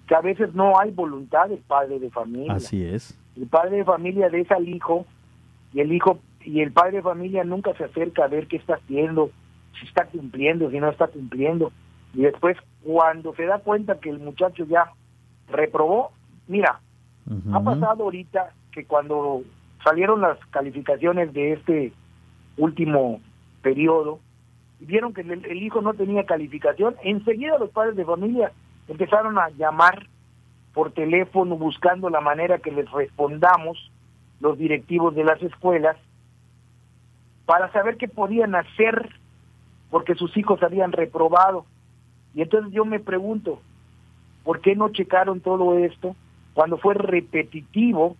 [0.07, 2.55] que a veces no hay voluntad del padre de familia.
[2.55, 3.19] Así es.
[3.37, 5.07] El padre de familia deja al hijo
[5.73, 8.75] y el hijo y el padre de familia nunca se acerca a ver qué está
[8.75, 9.31] haciendo,
[9.79, 11.73] si está cumpliendo, si no está cumpliendo.
[12.15, 14.93] Y después, cuando se da cuenta que el muchacho ya
[15.49, 16.13] reprobó,
[16.47, 16.81] mira,
[17.53, 19.43] ha pasado ahorita que cuando
[19.85, 21.93] salieron las calificaciones de este
[22.57, 23.21] último
[23.63, 24.21] periodo,
[24.81, 28.53] vieron que el, el hijo no tenía calificación, enseguida los padres de familia
[28.89, 30.07] empezaron a llamar
[30.73, 33.91] por teléfono buscando la manera que les respondamos
[34.41, 35.97] los directivos de las escuelas
[37.49, 39.09] para saber qué podían hacer
[39.89, 41.65] porque sus hijos habían reprobado.
[42.35, 43.63] Y entonces yo me pregunto,
[44.45, 46.15] ¿por qué no checaron todo esto
[46.53, 48.19] cuando fue repetitivo?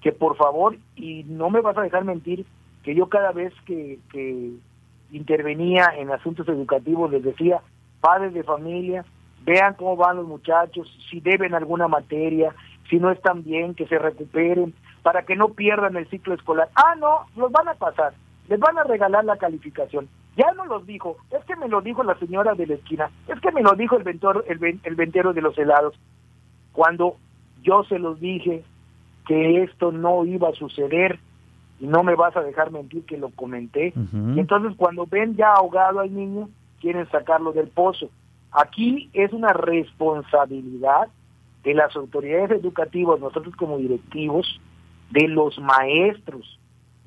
[0.00, 2.46] Que por favor, y no me vas a dejar mentir,
[2.84, 4.52] que yo cada vez que, que
[5.10, 7.60] intervenía en asuntos educativos les decía,
[8.00, 9.04] padres de familia,
[9.42, 12.54] vean cómo van los muchachos, si deben alguna materia,
[12.88, 14.72] si no están bien, que se recuperen,
[15.02, 16.68] para que no pierdan el ciclo escolar.
[16.76, 18.14] Ah, no, los van a pasar,
[18.48, 20.08] les van a regalar la calificación.
[20.36, 23.40] Ya no los dijo, es que me lo dijo la señora de la esquina, es
[23.40, 25.94] que me lo dijo el, ventor, el, el ventero de los helados.
[26.72, 27.16] Cuando
[27.62, 28.64] yo se los dije
[29.26, 31.18] que esto no iba a suceder,
[31.80, 35.52] y no me vas a dejar mentir que lo comenté, y entonces cuando ven ya
[35.52, 36.48] ahogado al niño,
[36.80, 38.08] quieren sacarlo del pozo.
[38.50, 41.08] Aquí es una responsabilidad
[41.62, 44.60] de las autoridades educativas, nosotros como directivos,
[45.10, 46.58] de los maestros,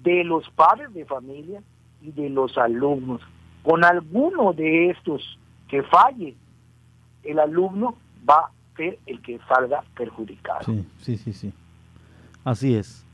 [0.04, 1.62] de los padres de familia
[2.02, 3.22] y de los alumnos.
[3.64, 5.38] Con alguno de estos
[5.68, 6.36] que falle,
[7.24, 7.95] el alumno
[8.28, 10.62] va a ser el que salga perjudicado.
[10.66, 11.54] Sí, sí, sí, sí.
[12.43, 13.06] Así es.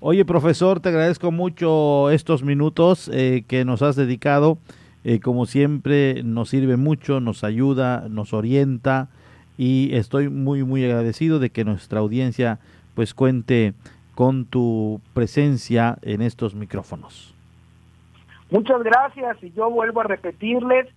[0.00, 4.58] Oye, profesor, te agradezco mucho estos minutos eh, que nos has dedicado.
[5.04, 9.08] Eh, como siempre, nos sirve mucho, nos ayuda, nos orienta
[9.56, 12.58] y estoy muy, muy agradecido de que nuestra audiencia
[12.94, 13.74] pues cuente
[14.16, 17.34] con tu presencia en estos micrófonos.
[18.50, 20.88] Muchas gracias y yo vuelvo a repetirles,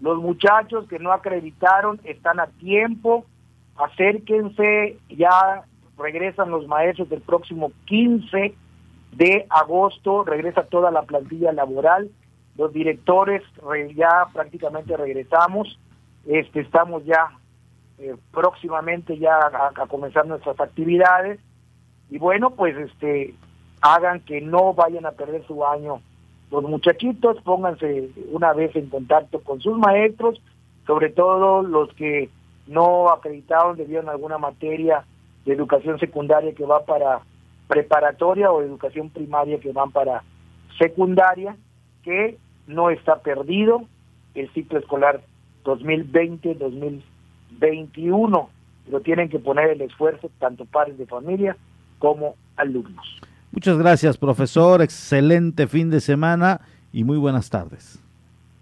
[0.00, 3.24] Los muchachos que no acreditaron están a tiempo,
[3.76, 5.64] acérquense, ya
[5.98, 8.54] regresan los maestros del próximo 15
[9.12, 12.10] de agosto, regresa toda la plantilla laboral,
[12.56, 13.42] los directores
[13.94, 15.78] ya prácticamente regresamos,
[16.26, 17.38] este, estamos ya
[17.98, 21.40] eh, próximamente ya a, comenzar nuestras actividades
[22.10, 23.34] y bueno pues este
[23.80, 26.00] hagan que no vayan a perder su año
[26.50, 30.40] los muchachitos pónganse una vez en contacto con sus maestros
[30.86, 32.28] sobre todo los que
[32.66, 35.04] no acreditaron debido a alguna materia
[35.44, 37.20] de educación secundaria que va para
[37.68, 40.22] preparatoria o educación primaria que van para
[40.78, 41.56] secundaria
[42.02, 43.82] que no está perdido
[44.34, 45.20] el ciclo escolar
[45.64, 47.02] 2020-2021
[47.58, 48.50] 21,
[48.86, 51.56] pero tienen que poner el esfuerzo tanto padres de familia
[52.00, 53.06] como alumnos.
[53.52, 54.82] Muchas gracias, profesor.
[54.82, 56.60] Excelente fin de semana
[56.92, 58.02] y muy buenas tardes.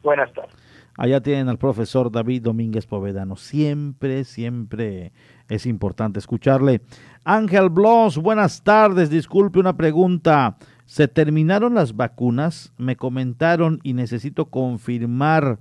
[0.03, 0.55] Buenas tardes.
[0.99, 3.36] Allá tienen al profesor David Domínguez Povedano.
[3.36, 5.12] Siempre, siempre
[5.49, 6.82] es importante escucharle.
[7.24, 9.09] Ángel Bloss, buenas tardes.
[9.09, 10.59] Disculpe una pregunta.
[10.84, 12.74] ¿Se terminaron las vacunas?
[12.76, 15.59] Me comentaron y necesito confirmar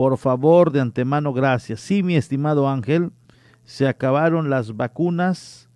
[0.00, 1.80] por favor, de antemano, gracias.
[1.80, 3.10] Sí, mi estimado Ángel,
[3.64, 5.68] se acabaron las vacunas,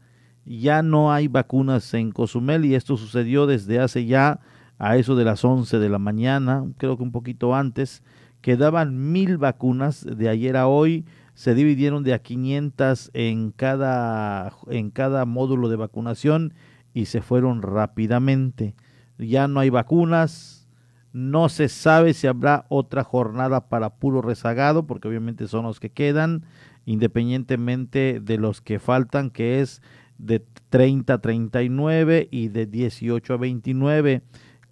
[0.47, 4.41] ya no hay vacunas en Cozumel y esto sucedió desde hace ya
[4.79, 8.03] a eso de las 11 de la mañana, creo que un poquito antes,
[8.41, 14.91] quedaban mil vacunas de ayer a hoy, se dividieron de a 500 en cada, en
[14.91, 16.55] cada módulo de vacunación
[16.93, 18.75] y se fueron rápidamente.
[19.19, 20.69] Ya no hay vacunas,
[21.13, 25.91] no se sabe si habrá otra jornada para puro rezagado, porque obviamente son los que
[25.91, 26.45] quedan,
[26.85, 29.81] independientemente de los que faltan, que es
[30.19, 34.23] de 30 a 39 y de 18 a 29.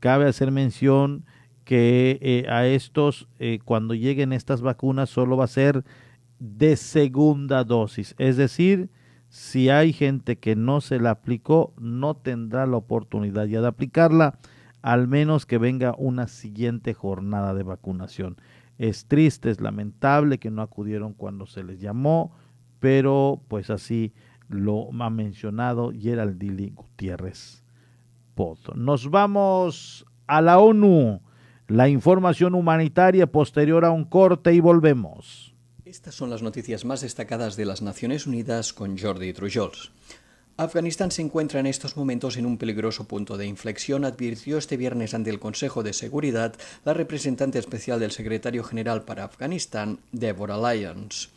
[0.00, 1.24] Cabe hacer mención
[1.64, 5.84] que eh, a estos, eh, cuando lleguen estas vacunas, solo va a ser
[6.38, 8.14] de segunda dosis.
[8.18, 8.90] Es decir,
[9.28, 14.38] si hay gente que no se la aplicó, no tendrá la oportunidad ya de aplicarla
[14.82, 18.36] al menos que venga una siguiente jornada de vacunación.
[18.78, 22.32] Es triste, es lamentable que no acudieron cuando se les llamó,
[22.80, 24.12] pero pues así
[24.52, 27.62] lo ha mencionado Geraldili Gutiérrez
[28.34, 28.74] Poto.
[28.74, 31.20] Nos vamos a la ONU,
[31.68, 35.54] la información humanitaria posterior a un corte y volvemos.
[35.84, 39.92] Estas son las noticias más destacadas de las Naciones Unidas con Jordi Trujols.
[40.58, 45.14] Afganistán se encuentra en estos momentos en un peligroso punto de inflexión, advirtió este viernes
[45.14, 51.30] ante el Consejo de Seguridad la representante especial del secretario general para Afganistán, Deborah Lyons.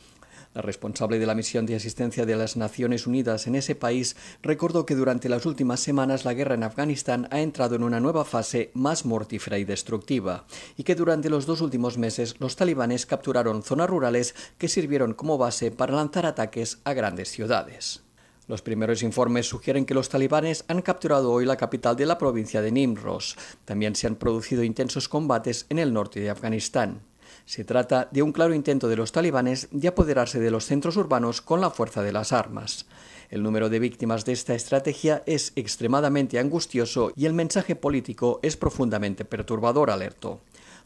[0.55, 4.85] La responsable de la misión de asistencia de las Naciones Unidas en ese país recordó
[4.85, 8.71] que durante las últimas semanas la guerra en Afganistán ha entrado en una nueva fase
[8.73, 10.45] más mortífera y destructiva,
[10.77, 15.37] y que durante los dos últimos meses los talibanes capturaron zonas rurales que sirvieron como
[15.37, 18.01] base para lanzar ataques a grandes ciudades.
[18.47, 22.61] Los primeros informes sugieren que los talibanes han capturado hoy la capital de la provincia
[22.61, 23.35] de Nimros.
[23.65, 27.01] También se han producido intensos combates en el norte de Afganistán.
[27.45, 31.41] Se trata de un claro intento de los talibanes de apoderarse de los centros urbanos
[31.41, 32.87] con la fuerza de las armas.
[33.29, 38.57] El número de víctimas de esta estrategia es extremadamente angustioso y el mensaje político es
[38.57, 40.39] profundamente perturbador, alertó.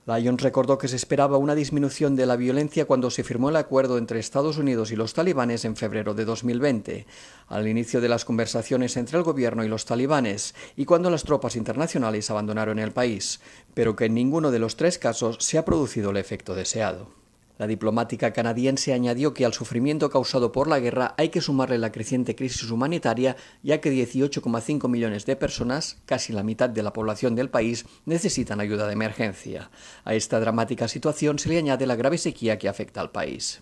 [0.05, 3.97] Lyons recordó que se esperaba una disminución de la violencia cuando se firmó el acuerdo
[3.97, 7.05] entre Estados Unidos y los talibanes en febrero de 2020,
[7.47, 11.55] al inicio de las conversaciones entre el gobierno y los talibanes y cuando las tropas
[11.55, 13.39] internacionales abandonaron el país,
[13.73, 17.19] pero que en ninguno de los tres casos se ha producido el efecto deseado.
[17.59, 21.91] La diplomática canadiense añadió que al sufrimiento causado por la guerra hay que sumarle la
[21.91, 27.35] creciente crisis humanitaria, ya que 18,5 millones de personas, casi la mitad de la población
[27.35, 29.71] del país, necesitan ayuda de emergencia.
[30.05, 33.61] A esta dramática situación se le añade la grave sequía que afecta al país.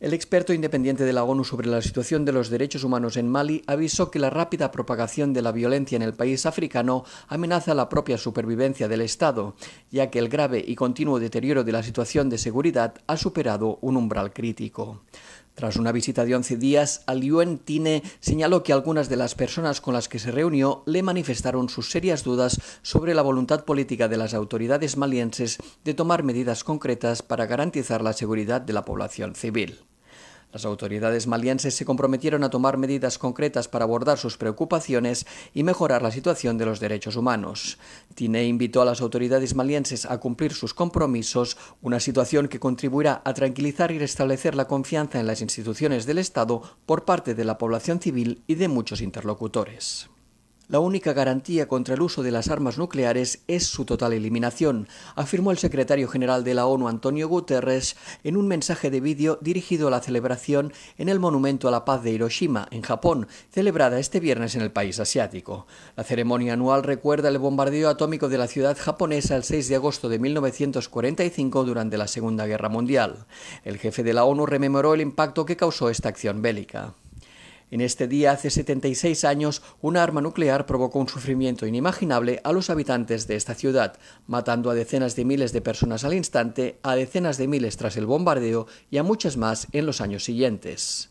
[0.00, 3.64] El experto independiente de la ONU sobre la situación de los derechos humanos en Mali
[3.66, 8.16] avisó que la rápida propagación de la violencia en el país africano amenaza la propia
[8.16, 9.56] supervivencia del Estado,
[9.90, 13.96] ya que el grave y continuo deterioro de la situación de seguridad ha superado un
[13.96, 15.02] umbral crítico.
[15.56, 19.94] Tras una visita de 11 días, Aliuen Tine señaló que algunas de las personas con
[19.94, 24.32] las que se reunió le manifestaron sus serias dudas sobre la voluntad política de las
[24.34, 29.87] autoridades malienses de tomar medidas concretas para garantizar la seguridad de la población civil.
[30.50, 36.00] Las autoridades malienses se comprometieron a tomar medidas concretas para abordar sus preocupaciones y mejorar
[36.00, 37.78] la situación de los derechos humanos.
[38.14, 43.34] Tine invitó a las autoridades malienses a cumplir sus compromisos, una situación que contribuirá a
[43.34, 48.00] tranquilizar y restablecer la confianza en las instituciones del Estado por parte de la población
[48.00, 50.08] civil y de muchos interlocutores.
[50.70, 55.50] La única garantía contra el uso de las armas nucleares es su total eliminación, afirmó
[55.50, 59.90] el secretario general de la ONU Antonio Guterres en un mensaje de vídeo dirigido a
[59.90, 64.56] la celebración en el Monumento a la Paz de Hiroshima, en Japón, celebrada este viernes
[64.56, 65.66] en el país asiático.
[65.96, 70.10] La ceremonia anual recuerda el bombardeo atómico de la ciudad japonesa el 6 de agosto
[70.10, 73.24] de 1945 durante la Segunda Guerra Mundial.
[73.64, 76.92] El jefe de la ONU rememoró el impacto que causó esta acción bélica.
[77.70, 82.70] En este día, hace 76 años, una arma nuclear provocó un sufrimiento inimaginable a los
[82.70, 87.36] habitantes de esta ciudad, matando a decenas de miles de personas al instante, a decenas
[87.36, 91.10] de miles tras el bombardeo y a muchas más en los años siguientes.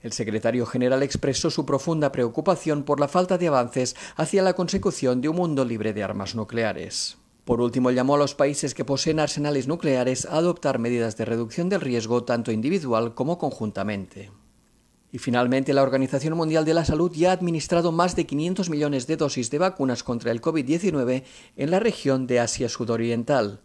[0.00, 5.20] El secretario general expresó su profunda preocupación por la falta de avances hacia la consecución
[5.20, 7.16] de un mundo libre de armas nucleares.
[7.44, 11.68] Por último, llamó a los países que poseen arsenales nucleares a adoptar medidas de reducción
[11.68, 14.30] del riesgo tanto individual como conjuntamente.
[15.12, 19.06] Y finalmente, la Organización Mundial de la Salud ya ha administrado más de 500 millones
[19.06, 21.22] de dosis de vacunas contra el COVID-19
[21.56, 23.60] en la región de Asia Sudoriental.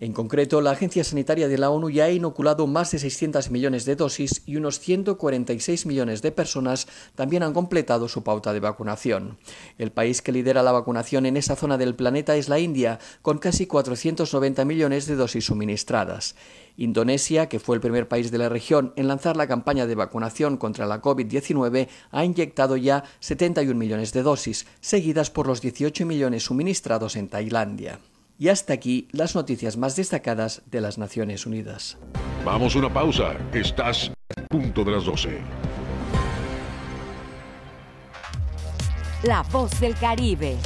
[0.00, 3.84] En concreto, la Agencia Sanitaria de la ONU ya ha inoculado más de 600 millones
[3.84, 9.38] de dosis y unos 146 millones de personas también han completado su pauta de vacunación.
[9.78, 13.38] El país que lidera la vacunación en esa zona del planeta es la India, con
[13.38, 16.34] casi 490 millones de dosis suministradas.
[16.76, 20.56] Indonesia, que fue el primer país de la región en lanzar la campaña de vacunación
[20.56, 26.42] contra la COVID-19, ha inyectado ya 71 millones de dosis, seguidas por los 18 millones
[26.42, 28.00] suministrados en Tailandia.
[28.38, 31.98] Y hasta aquí las noticias más destacadas de las Naciones Unidas.
[32.44, 33.36] Vamos a una pausa.
[33.52, 35.38] Estás a punto de las 12.
[39.22, 40.56] La voz del Caribe.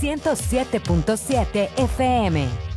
[0.00, 2.71] 107.7 FM.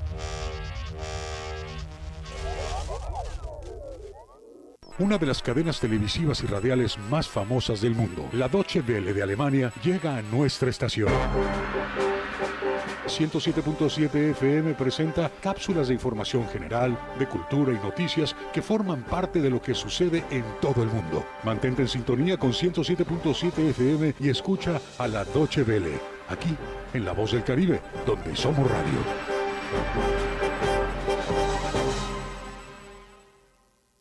[4.97, 9.23] Una de las cadenas televisivas y radiales más famosas del mundo, la Deutsche Welle de
[9.23, 11.09] Alemania, llega a nuestra estación.
[13.05, 19.49] 107.7 FM presenta cápsulas de información general, de cultura y noticias que forman parte de
[19.49, 21.25] lo que sucede en todo el mundo.
[21.43, 26.55] Mantente en sintonía con 107.7 FM y escucha a la Deutsche Welle, aquí
[26.93, 30.34] en La Voz del Caribe, donde somos radio.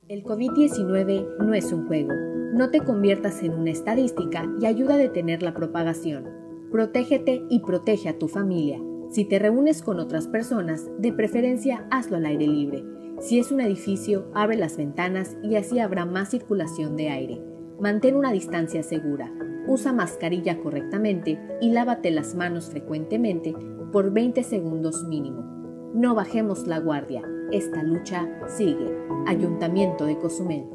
[0.07, 2.13] El COVID-19 no es un juego.
[2.53, 6.29] No te conviertas en una estadística y ayuda a detener la propagación.
[6.71, 8.79] Protégete y protege a tu familia.
[9.11, 12.85] Si te reúnes con otras personas, de preferencia hazlo al aire libre.
[13.19, 17.41] Si es un edificio, abre las ventanas y así habrá más circulación de aire.
[17.81, 19.33] Mantén una distancia segura.
[19.67, 23.55] Usa mascarilla correctamente y lávate las manos frecuentemente
[23.91, 25.93] por 20 segundos mínimo.
[25.95, 27.23] No bajemos la guardia.
[27.55, 28.93] Esta lucha sigue.
[29.29, 30.67] Ayuntamiento de Cozumel.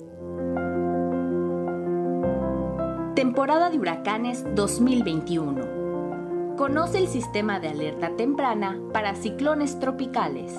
[3.15, 6.55] Temporada de huracanes 2021.
[6.55, 10.55] Conoce el sistema de alerta temprana para ciclones tropicales.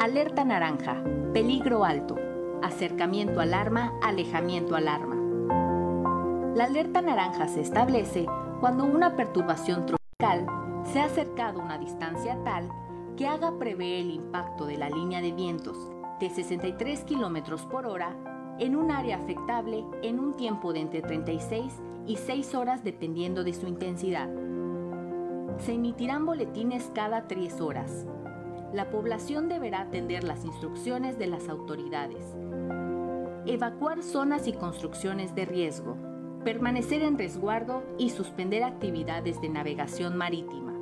[0.00, 1.00] Alerta naranja,
[1.32, 2.16] peligro alto.
[2.60, 5.14] Acercamiento alarma, alejamiento alarma.
[6.56, 8.26] La alerta naranja se establece
[8.58, 10.44] cuando una perturbación tropical
[10.92, 12.68] se ha acercado a una distancia tal
[13.20, 15.76] que haga prever el impacto de la línea de vientos
[16.20, 18.16] de 63 km por hora
[18.58, 23.52] en un área afectable en un tiempo de entre 36 y 6 horas dependiendo de
[23.52, 24.30] su intensidad.
[25.58, 28.06] Se emitirán boletines cada 3 horas.
[28.72, 32.24] La población deberá atender las instrucciones de las autoridades.
[33.44, 35.98] Evacuar zonas y construcciones de riesgo.
[36.42, 40.72] Permanecer en resguardo y suspender actividades de navegación marítima.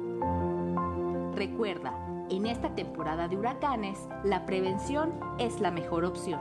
[1.34, 6.41] Recuerda, en esta temporada de huracanes, la prevención es la mejor opción.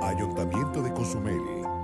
[0.00, 1.75] Ayuntamiento de Cozumel.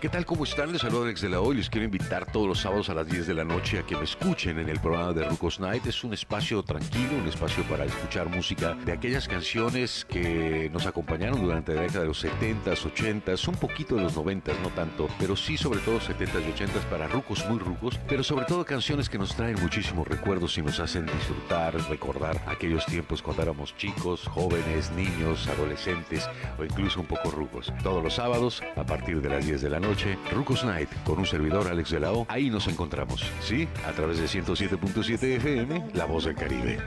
[0.00, 0.24] ¿Qué tal?
[0.24, 0.72] ¿Cómo están?
[0.72, 1.56] Les saludo Alex de la Hoy.
[1.56, 4.04] Les quiero invitar todos los sábados a las 10 de la noche a que me
[4.04, 5.84] escuchen en el programa de Rucos Night.
[5.84, 11.42] Es un espacio tranquilo, un espacio para escuchar música de aquellas canciones que nos acompañaron
[11.42, 15.36] durante la década de los 70s, 80s, un poquito de los 90s, no tanto, pero
[15.36, 19.18] sí sobre todo 70s y 80s para rucos muy rucos, pero sobre todo canciones que
[19.18, 24.90] nos traen muchísimos recuerdos y nos hacen disfrutar, recordar aquellos tiempos cuando éramos chicos, jóvenes,
[24.92, 26.26] niños, adolescentes
[26.58, 27.70] o incluso un poco rucos.
[27.82, 29.89] Todos los sábados a partir de las 10 de la noche
[30.32, 32.12] Rucos Night, con un servidor Alex de la.
[32.28, 33.66] Ahí nos encontramos, ¿sí?
[33.86, 36.78] A través de 107.7 FM, La Voz del Caribe.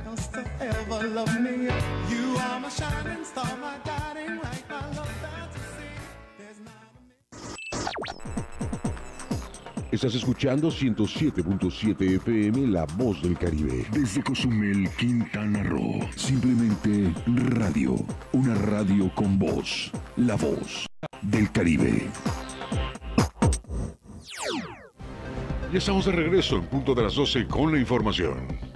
[9.91, 13.85] Estás escuchando 107.7 FM La Voz del Caribe.
[13.91, 15.99] Desde Cozumel, Quintana Roo.
[16.15, 17.95] Simplemente radio.
[18.31, 19.91] Una radio con voz.
[20.15, 20.85] La Voz
[21.21, 22.09] del Caribe.
[25.71, 28.72] Ya estamos de regreso en punto de las 12 con la información.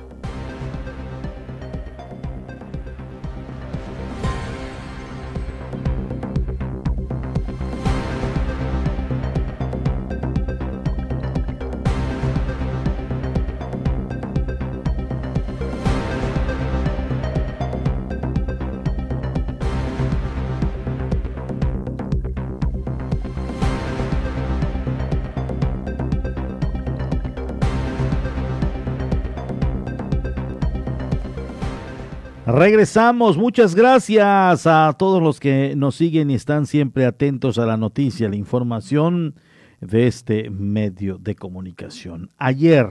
[32.58, 37.78] Regresamos, muchas gracias a todos los que nos siguen y están siempre atentos a la
[37.78, 39.36] noticia, la información
[39.80, 42.32] de este medio de comunicación.
[42.40, 42.88] Ayer,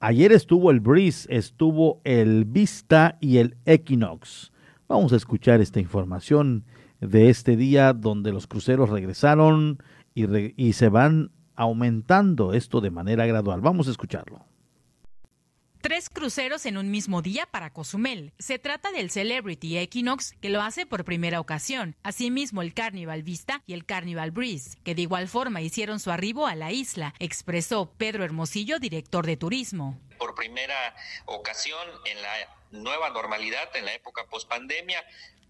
[0.00, 4.50] ayer estuvo el Breeze, estuvo el Vista y el Equinox.
[4.88, 6.64] Vamos a escuchar esta información
[7.00, 9.80] de este día donde los cruceros regresaron
[10.12, 10.24] y,
[10.60, 13.60] y se van aumentando esto de manera gradual.
[13.60, 14.44] Vamos a escucharlo.
[15.80, 18.32] Tres cruceros en un mismo día para Cozumel.
[18.40, 21.94] Se trata del Celebrity Equinox, que lo hace por primera ocasión.
[22.02, 26.48] Asimismo, el Carnival Vista y el Carnival Breeze, que de igual forma hicieron su arribo
[26.48, 30.00] a la isla, expresó Pedro Hermosillo, director de turismo.
[30.18, 30.96] Por primera
[31.26, 35.04] ocasión en la nueva normalidad, en la época pospandemia,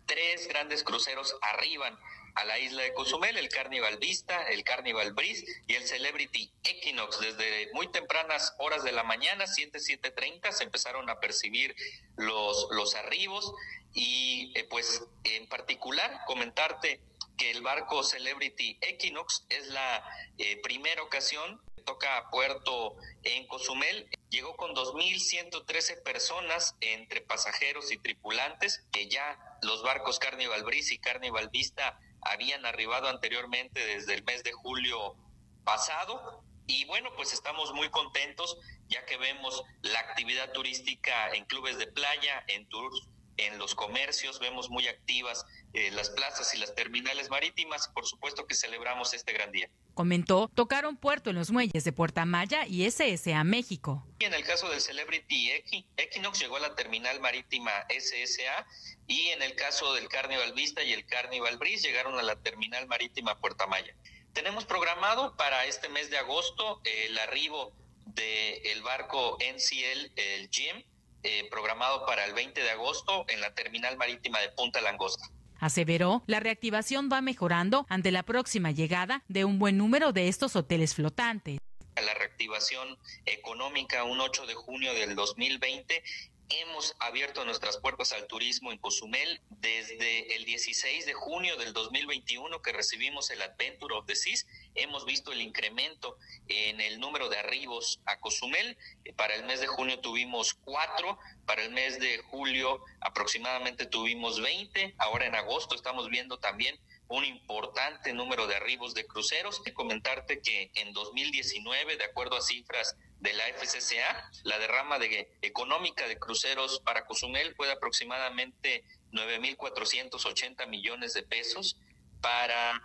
[0.05, 1.98] tres grandes cruceros arriban
[2.39, 7.19] a la isla de Cozumel, el Carnival Vista, el Carnival Breeze y el Celebrity Equinox.
[7.19, 11.74] Desde muy tempranas horas de la mañana, 7, 7.30, se empezaron a percibir
[12.16, 13.52] los, los arribos
[13.93, 17.01] y eh, pues en particular comentarte
[17.36, 20.05] que el barco Celebrity Equinox es la
[20.39, 24.09] eh, primera ocasión que toca puerto en Cozumel.
[24.31, 30.98] Llegó con 2.113 personas entre pasajeros y tripulantes, que ya los barcos Carnival Breeze y
[30.98, 35.16] Carnival Vista habían arribado anteriormente desde el mes de julio
[35.64, 36.42] pasado.
[36.66, 38.58] Y bueno, pues estamos muy contentos
[38.88, 43.08] ya que vemos la actividad turística en clubes de playa, en tours,
[43.38, 47.88] en los comercios, vemos muy activas eh, las plazas y las terminales marítimas.
[47.88, 49.70] Por supuesto que celebramos este gran día.
[49.94, 54.04] Comentó, tocaron puerto en los muelles de Puerta Maya y SSA México.
[54.18, 55.50] En el caso del Celebrity
[55.96, 58.66] Equinox llegó a la terminal marítima SSA
[59.09, 62.86] y en el caso del Carnival Vista y el Carnival Breeze llegaron a la terminal
[62.86, 63.94] marítima Puerta Maya.
[64.35, 67.72] Tenemos programado para este mes de agosto el arribo
[68.06, 70.85] del barco NCL, el Jim,
[71.22, 75.26] eh, programado para el 20 de agosto en la terminal marítima de Punta Langosta.
[75.59, 80.55] Aseveró, la reactivación va mejorando ante la próxima llegada de un buen número de estos
[80.55, 81.59] hoteles flotantes.
[81.97, 86.05] La reactivación económica un 8 de junio del 2020
[86.50, 92.62] Hemos abierto nuestras puertas al turismo en Cozumel desde el 16 de junio del 2021
[92.62, 94.46] que recibimos el Adventure of the Seas.
[94.74, 96.16] Hemos visto el incremento
[96.46, 98.78] en el número de arribos a Cozumel.
[99.16, 104.94] Para el mes de junio tuvimos cuatro, para el mes de julio aproximadamente tuvimos 20.
[104.96, 109.62] Ahora en agosto estamos viendo también un importante número de arribos de cruceros.
[109.74, 116.06] Comentarte que en 2019, de acuerdo a cifras de la FCCA, la derrama de, económica
[116.06, 121.78] de cruceros para Cozumel fue de aproximadamente 9.480 millones de pesos.
[122.20, 122.82] Para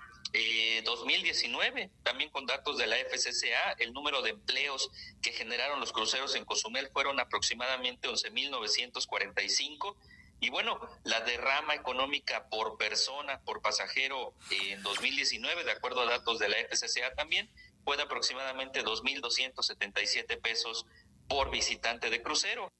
[0.83, 4.89] 2019, eh, también con datos de la FCCA, el número de empleos
[5.21, 9.95] que generaron los cruceros en Cozumel fueron aproximadamente 11.945.
[10.43, 16.37] Y bueno, la derrama económica por persona, por pasajero en 2019, de acuerdo a datos
[16.37, 17.49] de la FCCA también,
[17.85, 20.85] fue de aproximadamente 2.277 pesos
[21.29, 22.73] por visitante de crucero.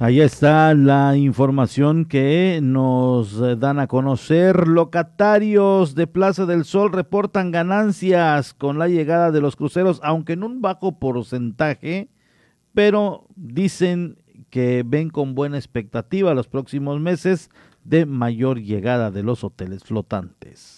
[0.00, 4.68] Ahí está la información que nos dan a conocer.
[4.68, 10.44] Locatarios de Plaza del Sol reportan ganancias con la llegada de los cruceros, aunque en
[10.44, 12.10] un bajo porcentaje,
[12.74, 14.18] pero dicen
[14.50, 17.50] que ven con buena expectativa los próximos meses
[17.82, 20.77] de mayor llegada de los hoteles flotantes.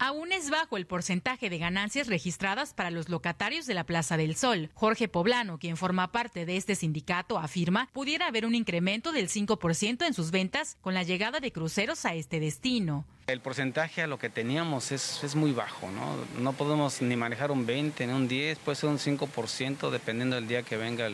[0.00, 4.36] Aún es bajo el porcentaje de ganancias registradas para los locatarios de la Plaza del
[4.36, 4.70] Sol.
[4.74, 10.06] Jorge Poblano, quien forma parte de este sindicato, afirma pudiera haber un incremento del 5%
[10.06, 13.04] en sus ventas con la llegada de cruceros a este destino.
[13.26, 16.14] El porcentaje a lo que teníamos es, muy bajo, ¿no?
[16.40, 20.46] No podemos ni manejar un 20, ni un 10, puede ser un 5%, dependiendo del
[20.46, 21.08] día que venga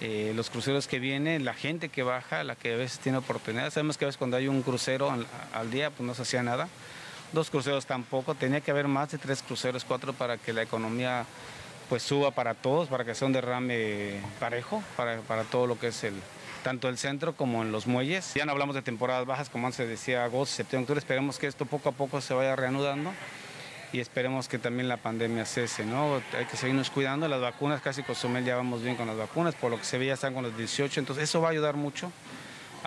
[0.00, 3.72] eh, los cruceros que vienen, la gente que baja, la que a veces tiene oportunidad.
[3.72, 6.44] Sabemos que a veces cuando hay un crucero al, al día, pues no se hacía
[6.44, 6.68] nada.
[7.36, 11.26] Dos cruceros tampoco, tenía que haber más de tres cruceros, cuatro para que la economía
[11.90, 15.88] pues suba para todos, para que sea un derrame parejo, para, para todo lo que
[15.88, 16.14] es el,
[16.64, 18.32] tanto el centro como en los muelles.
[18.34, 21.66] Ya no hablamos de temporadas bajas, como antes decía, agosto, septiembre, octubre, esperemos que esto
[21.66, 23.12] poco a poco se vaya reanudando
[23.92, 26.22] y esperemos que también la pandemia cese, ¿no?
[26.38, 29.70] Hay que seguirnos cuidando, las vacunas, casi Cozumel ya vamos bien con las vacunas, por
[29.70, 32.10] lo que se ve ya están con los 18, entonces eso va a ayudar mucho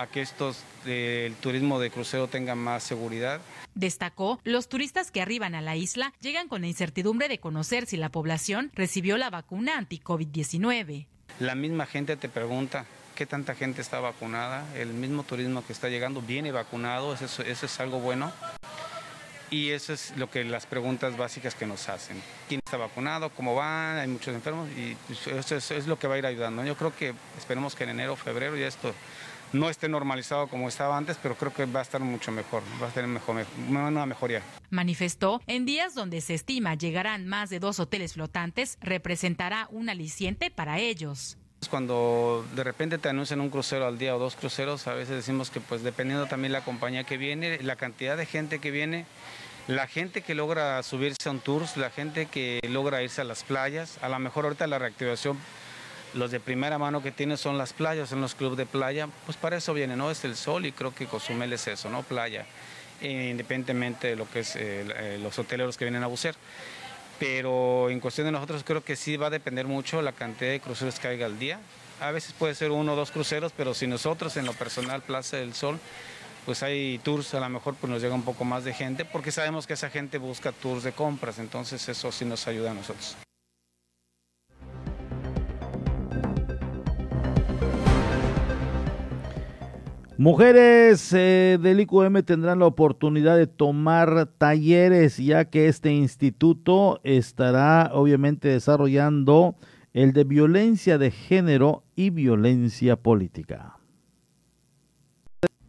[0.00, 3.40] a que estos, eh, el turismo de crucero tenga más seguridad.
[3.74, 7.98] Destacó, los turistas que arriban a la isla llegan con la incertidumbre de conocer si
[7.98, 11.06] la población recibió la vacuna anti-COVID-19.
[11.38, 15.90] La misma gente te pregunta, qué tanta gente está vacunada, el mismo turismo que está
[15.90, 18.32] llegando viene vacunado, eso, eso es algo bueno.
[19.50, 22.22] Y eso es lo que las preguntas básicas que nos hacen.
[22.48, 23.30] ¿Quién está vacunado?
[23.30, 23.98] ¿Cómo van?
[23.98, 26.64] Hay muchos enfermos y eso es, es lo que va a ir ayudando.
[26.64, 28.94] Yo creo que esperemos que en enero, febrero ya esto
[29.52, 32.88] no esté normalizado como estaba antes, pero creo que va a estar mucho mejor, va
[32.88, 34.42] a tener mejor, una mejoría.
[34.70, 40.50] Manifestó, en días donde se estima llegarán más de dos hoteles flotantes, representará un aliciente
[40.50, 41.36] para ellos.
[41.68, 45.50] Cuando de repente te anuncian un crucero al día o dos cruceros, a veces decimos
[45.50, 49.04] que pues dependiendo también la compañía que viene, la cantidad de gente que viene,
[49.66, 53.44] la gente que logra subirse a un tour, la gente que logra irse a las
[53.44, 55.38] playas, a lo mejor ahorita la reactivación,
[56.14, 59.36] los de primera mano que tiene son las playas, son los clubes de playa, pues
[59.36, 60.10] para eso viene, ¿no?
[60.10, 62.02] Es el sol y creo que Cozumel es eso, ¿no?
[62.02, 62.46] Playa,
[63.00, 66.34] independientemente de lo que es eh, los hoteleros que vienen a bucear.
[67.18, 70.60] Pero en cuestión de nosotros creo que sí va a depender mucho la cantidad de
[70.60, 71.60] cruceros que haya al día.
[72.00, 75.36] A veces puede ser uno o dos cruceros, pero si nosotros en lo personal Plaza
[75.36, 75.78] del Sol
[76.44, 79.30] pues hay tours, a lo mejor pues nos llega un poco más de gente, porque
[79.30, 83.16] sabemos que esa gente busca tours de compras, entonces eso sí nos ayuda a nosotros.
[90.20, 97.88] Mujeres eh, del IQM tendrán la oportunidad de tomar talleres, ya que este instituto estará
[97.94, 99.56] obviamente desarrollando
[99.94, 103.78] el de violencia de género y violencia política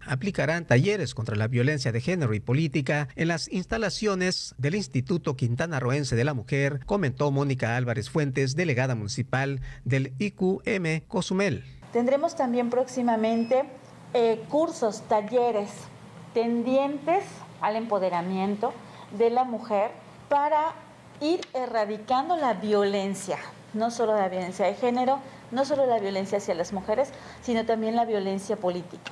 [0.06, 5.80] aplicarán talleres contra la violencia de género y política en las instalaciones del Instituto Quintana
[5.80, 11.64] Roense de la Mujer, comentó Mónica Álvarez Fuentes, delegada municipal del IQM Cozumel.
[11.94, 13.64] Tendremos también próximamente
[14.14, 15.70] eh, cursos, talleres
[16.34, 17.24] tendientes
[17.62, 18.74] al empoderamiento
[19.18, 19.92] de la mujer
[20.30, 20.74] para
[21.20, 23.38] ir erradicando la violencia,
[23.74, 25.20] no solo la violencia de género,
[25.52, 27.12] no solo la violencia hacia las mujeres,
[27.42, 29.12] sino también la violencia política.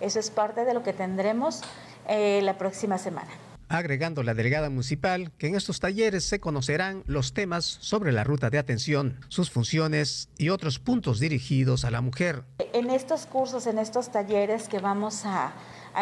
[0.00, 1.62] Eso es parte de lo que tendremos
[2.08, 3.30] eh, la próxima semana.
[3.72, 8.50] Agregando la delegada municipal que en estos talleres se conocerán los temas sobre la ruta
[8.50, 12.44] de atención, sus funciones y otros puntos dirigidos a la mujer.
[12.74, 15.54] En estos cursos, en estos talleres que vamos a,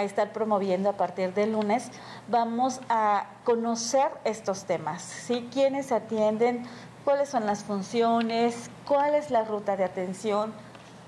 [0.02, 1.92] estar promoviendo a partir del lunes,
[2.28, 5.48] vamos a conocer estos temas, ¿sí?
[5.52, 6.64] ¿Quiénes atienden?
[7.04, 8.68] ¿Cuáles son las funciones?
[8.84, 10.52] ¿Cuál es la ruta de atención?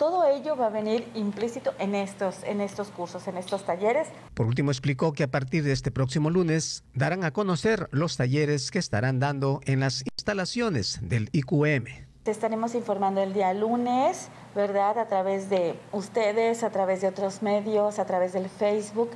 [0.02, 4.08] Todo ello va a venir implícito en estos, en estos cursos, en estos talleres.
[4.34, 8.72] Por último, explicó que a partir de este próximo lunes darán a conocer los talleres
[8.72, 11.84] que estarán dando en las instalaciones del IQM.
[12.24, 14.26] Te estaremos informando el día lunes,
[14.56, 14.98] ¿verdad?
[14.98, 19.10] A través de ustedes, a través de otros medios, a través del Facebook.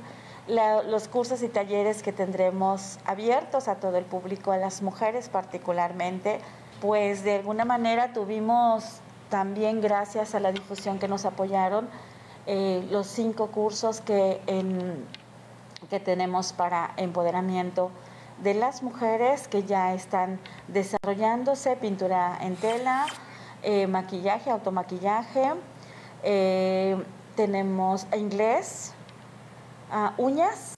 [0.47, 6.39] los cursos y talleres que tendremos abiertos a todo el público, a las mujeres particularmente,
[6.79, 11.89] pues de alguna manera tuvimos también gracias a la difusión que nos apoyaron,
[12.45, 14.41] eh, los cinco cursos que,
[15.89, 17.91] que tenemos para empoderamiento
[18.41, 23.05] de las mujeres que ya están desarrollándose, pintura en tela,
[23.63, 25.53] eh, maquillaje, automaquillaje,
[26.23, 27.03] eh,
[27.35, 28.93] tenemos inglés,
[29.91, 30.76] ah, uñas,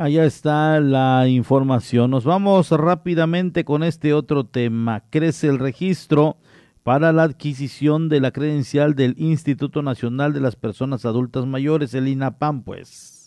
[0.00, 2.10] Allá está la información.
[2.10, 5.02] Nos vamos rápidamente con este otro tema.
[5.10, 6.38] Crece el registro
[6.82, 12.08] para la adquisición de la credencial del Instituto Nacional de las Personas Adultas Mayores, el
[12.08, 13.19] INAPAM, pues.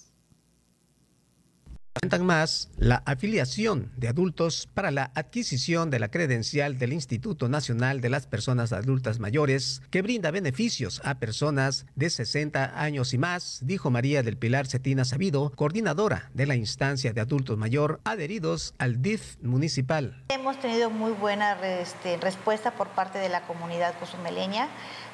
[1.99, 8.01] Cuentan más la afiliación de adultos para la adquisición de la credencial del Instituto Nacional
[8.01, 13.59] de las Personas Adultas Mayores, que brinda beneficios a personas de 60 años y más,
[13.61, 19.01] dijo María del Pilar Cetina Sabido, coordinadora de la instancia de adultos mayor adheridos al
[19.03, 20.25] DIF municipal.
[20.29, 24.67] Hemos tenido muy buena este, respuesta por parte de la comunidad cozumeleña.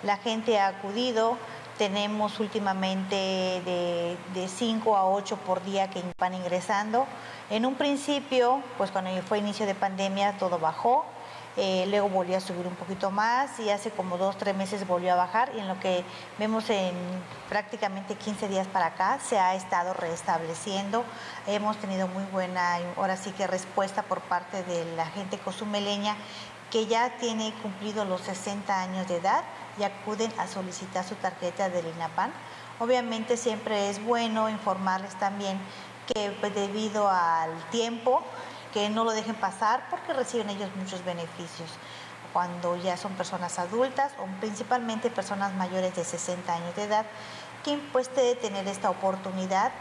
[0.03, 1.37] La gente ha acudido
[1.79, 7.07] tenemos últimamente de 5 a 8 por día que van ingresando.
[7.49, 11.05] En un principio, pues cuando fue inicio de pandemia, todo bajó.
[11.55, 15.13] Eh, luego volvió a subir un poquito más y hace como dos, tres meses volvió
[15.13, 16.03] a bajar y en lo que
[16.37, 16.93] vemos en
[17.49, 21.03] prácticamente 15 días para acá se ha estado restableciendo.
[21.47, 26.15] Hemos tenido muy buena, ahora sí que respuesta por parte de la gente cozumeleña
[26.71, 29.43] que ya tiene cumplido los 60 años de edad
[29.79, 32.31] y acuden a solicitar su tarjeta del INAPAN.
[32.79, 35.59] Obviamente siempre es bueno informarles también
[36.13, 38.23] que pues, debido al tiempo
[38.73, 41.69] que no lo dejen pasar porque reciben ellos muchos beneficios
[42.33, 47.05] cuando ya son personas adultas o principalmente personas mayores de 60 años de edad,
[47.63, 49.71] que puede tener esta oportunidad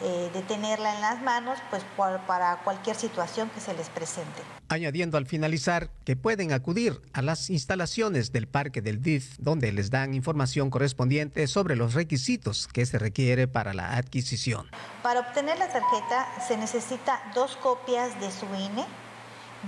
[0.00, 1.82] eh, de tenerla en las manos pues
[2.26, 4.42] para cualquier situación que se les presente.
[4.68, 9.90] Añadiendo al finalizar que pueden acudir a las instalaciones del Parque del DIF donde les
[9.90, 14.68] dan información correspondiente sobre los requisitos que se requiere para la adquisición.
[15.02, 18.84] Para obtener la tarjeta se necesita dos copias de su INE,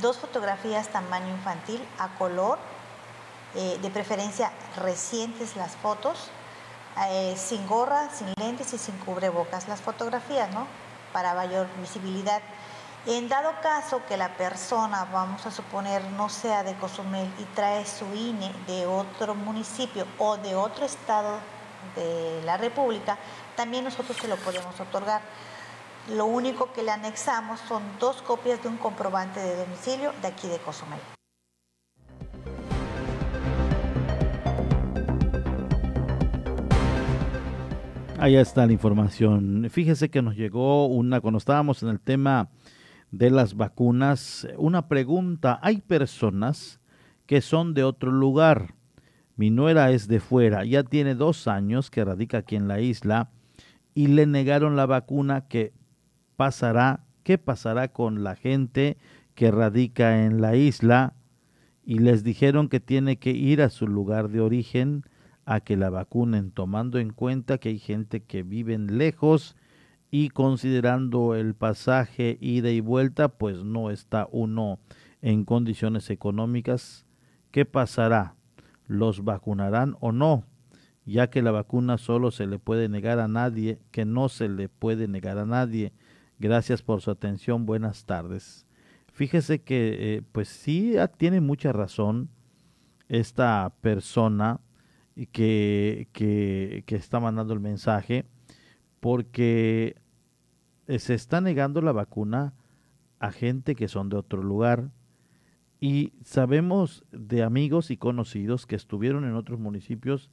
[0.01, 2.59] dos fotografías tamaño infantil a color,
[3.55, 6.31] eh, de preferencia recientes las fotos,
[7.09, 10.67] eh, sin gorra, sin lentes y sin cubrebocas las fotografías, ¿no?
[11.13, 12.41] Para mayor visibilidad.
[13.07, 17.85] En dado caso que la persona, vamos a suponer, no sea de Cozumel y trae
[17.85, 21.39] su INE de otro municipio o de otro estado
[21.97, 23.19] de la República,
[23.57, 25.21] también nosotros se lo podemos otorgar.
[26.09, 30.49] Lo único que le anexamos son dos copias de un comprobante de domicilio de aquí
[30.49, 31.01] de Cozumel.
[38.25, 39.67] Ahí está la información.
[39.69, 42.49] Fíjese que nos llegó una, cuando estábamos en el tema
[43.11, 45.59] de las vacunas, una pregunta.
[45.61, 46.81] Hay personas
[47.27, 48.77] que son de otro lugar.
[49.37, 53.31] Mi nuera es de fuera, ya tiene dos años que radica aquí en la isla
[53.93, 55.47] y le negaron la vacuna.
[55.47, 55.75] ¿Qué
[56.37, 57.05] pasará?
[57.25, 58.97] ¿Qué pasará con la gente
[59.35, 61.13] que radica en la isla?
[61.85, 65.05] Y les dijeron que tiene que ir a su lugar de origen
[65.47, 69.57] a que la vacunen, tomando en cuenta que hay gente que vive lejos
[70.11, 74.79] y considerando el pasaje ida y vuelta, pues no está uno
[75.23, 77.05] en condiciones económicas.
[77.51, 78.37] ¿Qué pasará?
[78.87, 80.45] ¿Los vacunarán o no?
[81.05, 84.69] Ya que la vacuna solo se le puede negar a nadie, que no se le
[84.69, 85.93] puede negar a nadie.
[86.39, 87.67] Gracias por su atención.
[87.67, 88.67] Buenas tardes.
[89.13, 92.31] Fíjese que, eh, pues sí, tiene mucha razón
[93.09, 94.61] esta persona
[95.33, 98.25] que, que, que está mandando el mensaje
[99.01, 99.97] porque
[100.87, 102.55] eh, se está negando la vacuna
[103.21, 104.91] a gente que son de otro lugar
[105.81, 110.31] y sabemos de amigos y conocidos que estuvieron en otros municipios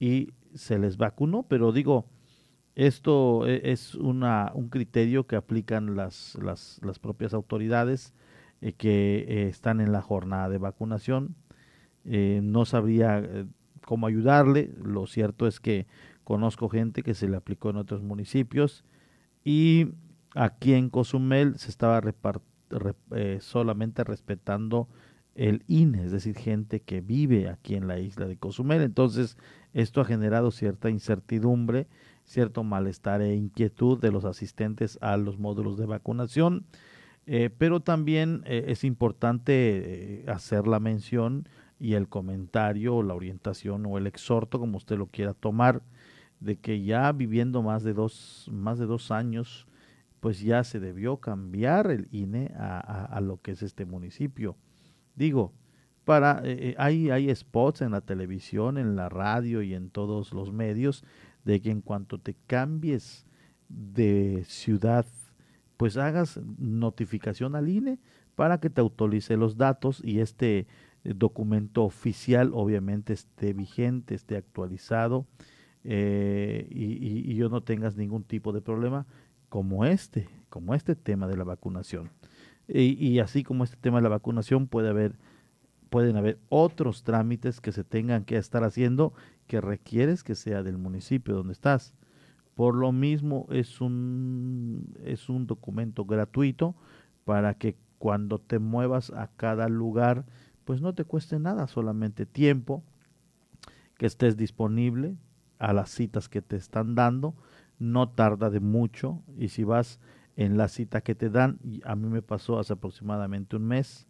[0.00, 2.06] y se les vacunó, pero digo,
[2.74, 8.14] esto e, es una, un criterio que aplican las, las, las propias autoridades
[8.60, 11.36] eh, que eh, están en la jornada de vacunación.
[12.04, 13.46] no sabría
[13.84, 14.70] cómo ayudarle.
[14.82, 15.86] Lo cierto es que
[16.24, 18.84] conozco gente que se le aplicó en otros municipios
[19.44, 19.88] y
[20.34, 22.00] aquí en Cozumel se estaba
[23.12, 24.88] eh, solamente respetando
[25.34, 28.82] el INE, es decir, gente que vive aquí en la isla de Cozumel.
[28.82, 29.36] Entonces,
[29.72, 31.88] esto ha generado cierta incertidumbre,
[32.24, 36.64] cierto malestar e inquietud de los asistentes a los módulos de vacunación.
[37.26, 41.48] Eh, pero también eh, es importante hacer la mención
[41.78, 45.82] y el comentario o la orientación o el exhorto, como usted lo quiera tomar,
[46.40, 49.66] de que ya viviendo más de dos, más de dos años,
[50.20, 54.56] pues ya se debió cambiar el INE a, lo que es este municipio.
[55.16, 55.52] Digo,
[56.04, 60.32] para eh, eh, hay, hay spots en la televisión, en la radio y en todos
[60.32, 61.04] los medios
[61.44, 63.26] de que en cuanto te cambies
[63.68, 65.06] de ciudad,
[65.76, 67.98] pues hagas notificación al INE
[68.34, 70.66] para que te autorice los datos y este
[71.04, 75.26] documento oficial obviamente esté vigente, esté actualizado
[75.84, 79.06] eh, y, yo no tengas ningún tipo de problema
[79.50, 82.10] como este, como este tema de la vacunación.
[82.66, 85.18] Y, así como este tema de la vacunación puede haber,
[85.90, 89.12] pueden haber otros trámites que se tengan que estar haciendo
[89.46, 91.92] que requieres que sea del municipio donde estás.
[92.54, 96.74] Por lo mismo es un, es un documento gratuito
[97.24, 100.24] para que cuando te muevas a cada lugar
[100.64, 102.82] pues no te cueste nada, solamente tiempo,
[103.96, 105.16] que estés disponible
[105.58, 107.34] a las citas que te están dando,
[107.78, 110.00] no tarda de mucho y si vas
[110.36, 114.06] en la cita que te dan, a mí me pasó hace aproximadamente un mes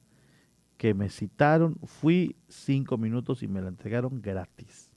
[0.77, 4.91] que me citaron, fui cinco minutos y me la entregaron gratis.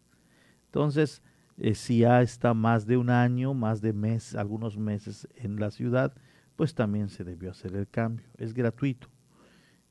[0.65, 1.21] Entonces,
[1.57, 5.71] eh, si ya está más de un año, más de mes, algunos meses en la
[5.71, 6.13] ciudad,
[6.55, 8.27] pues también se debió hacer el cambio.
[8.37, 9.07] Es gratuito.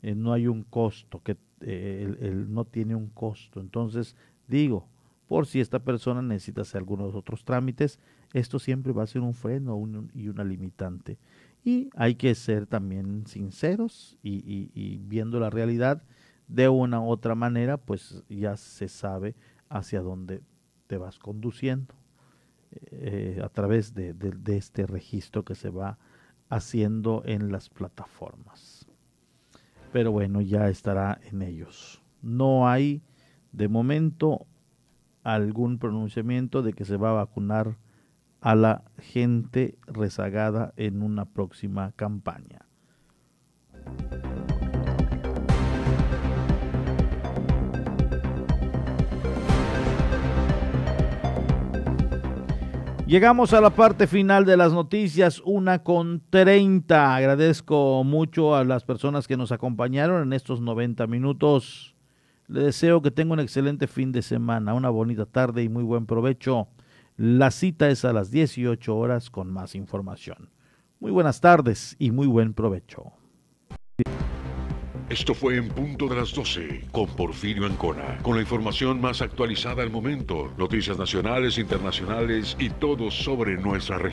[0.03, 3.61] Eh, no hay un costo, que eh, no tiene un costo.
[3.61, 4.17] Entonces,
[4.49, 4.89] digo,
[5.29, 7.99] por si esta persona necesita hacer algunos otros trámites,
[8.33, 9.81] esto siempre va a ser un freno
[10.15, 11.19] y una limitante.
[11.65, 16.03] Y hay que ser también sinceros y, viendo la realidad
[16.47, 19.35] de una u otra manera, pues ya se sabe
[19.69, 20.43] hacia dónde
[20.87, 21.95] te vas conduciendo
[22.93, 25.99] eh, a través de, de, este registro que se va
[26.49, 28.76] haciendo en las plataformas.
[29.97, 32.03] Pero bueno, ya estará en ellos.
[32.21, 33.01] No hay
[33.53, 34.47] de momento
[35.23, 37.79] algún pronunciamiento de que se va a vacunar
[38.43, 42.67] a la gente rezagada en una próxima campaña.
[53.07, 57.15] Llegamos a la parte final de las noticias, una con 30.
[57.15, 61.95] Agradezco mucho a las personas que nos acompañaron en estos 90 minutos.
[62.49, 66.07] Le deseo que tenga un excelente fin de semana, una bonita tarde y muy buen
[66.07, 66.67] provecho.
[67.17, 70.51] La cita es a las 18 horas con más información.
[70.99, 73.13] Muy buenas tardes y muy buen provecho.
[75.09, 79.85] Esto fue en punto de las 12 con Porfirio Ancona, con la información más actualizada
[79.85, 84.05] al momento, noticias nacionales, internacionales y todo sobre nuestra región.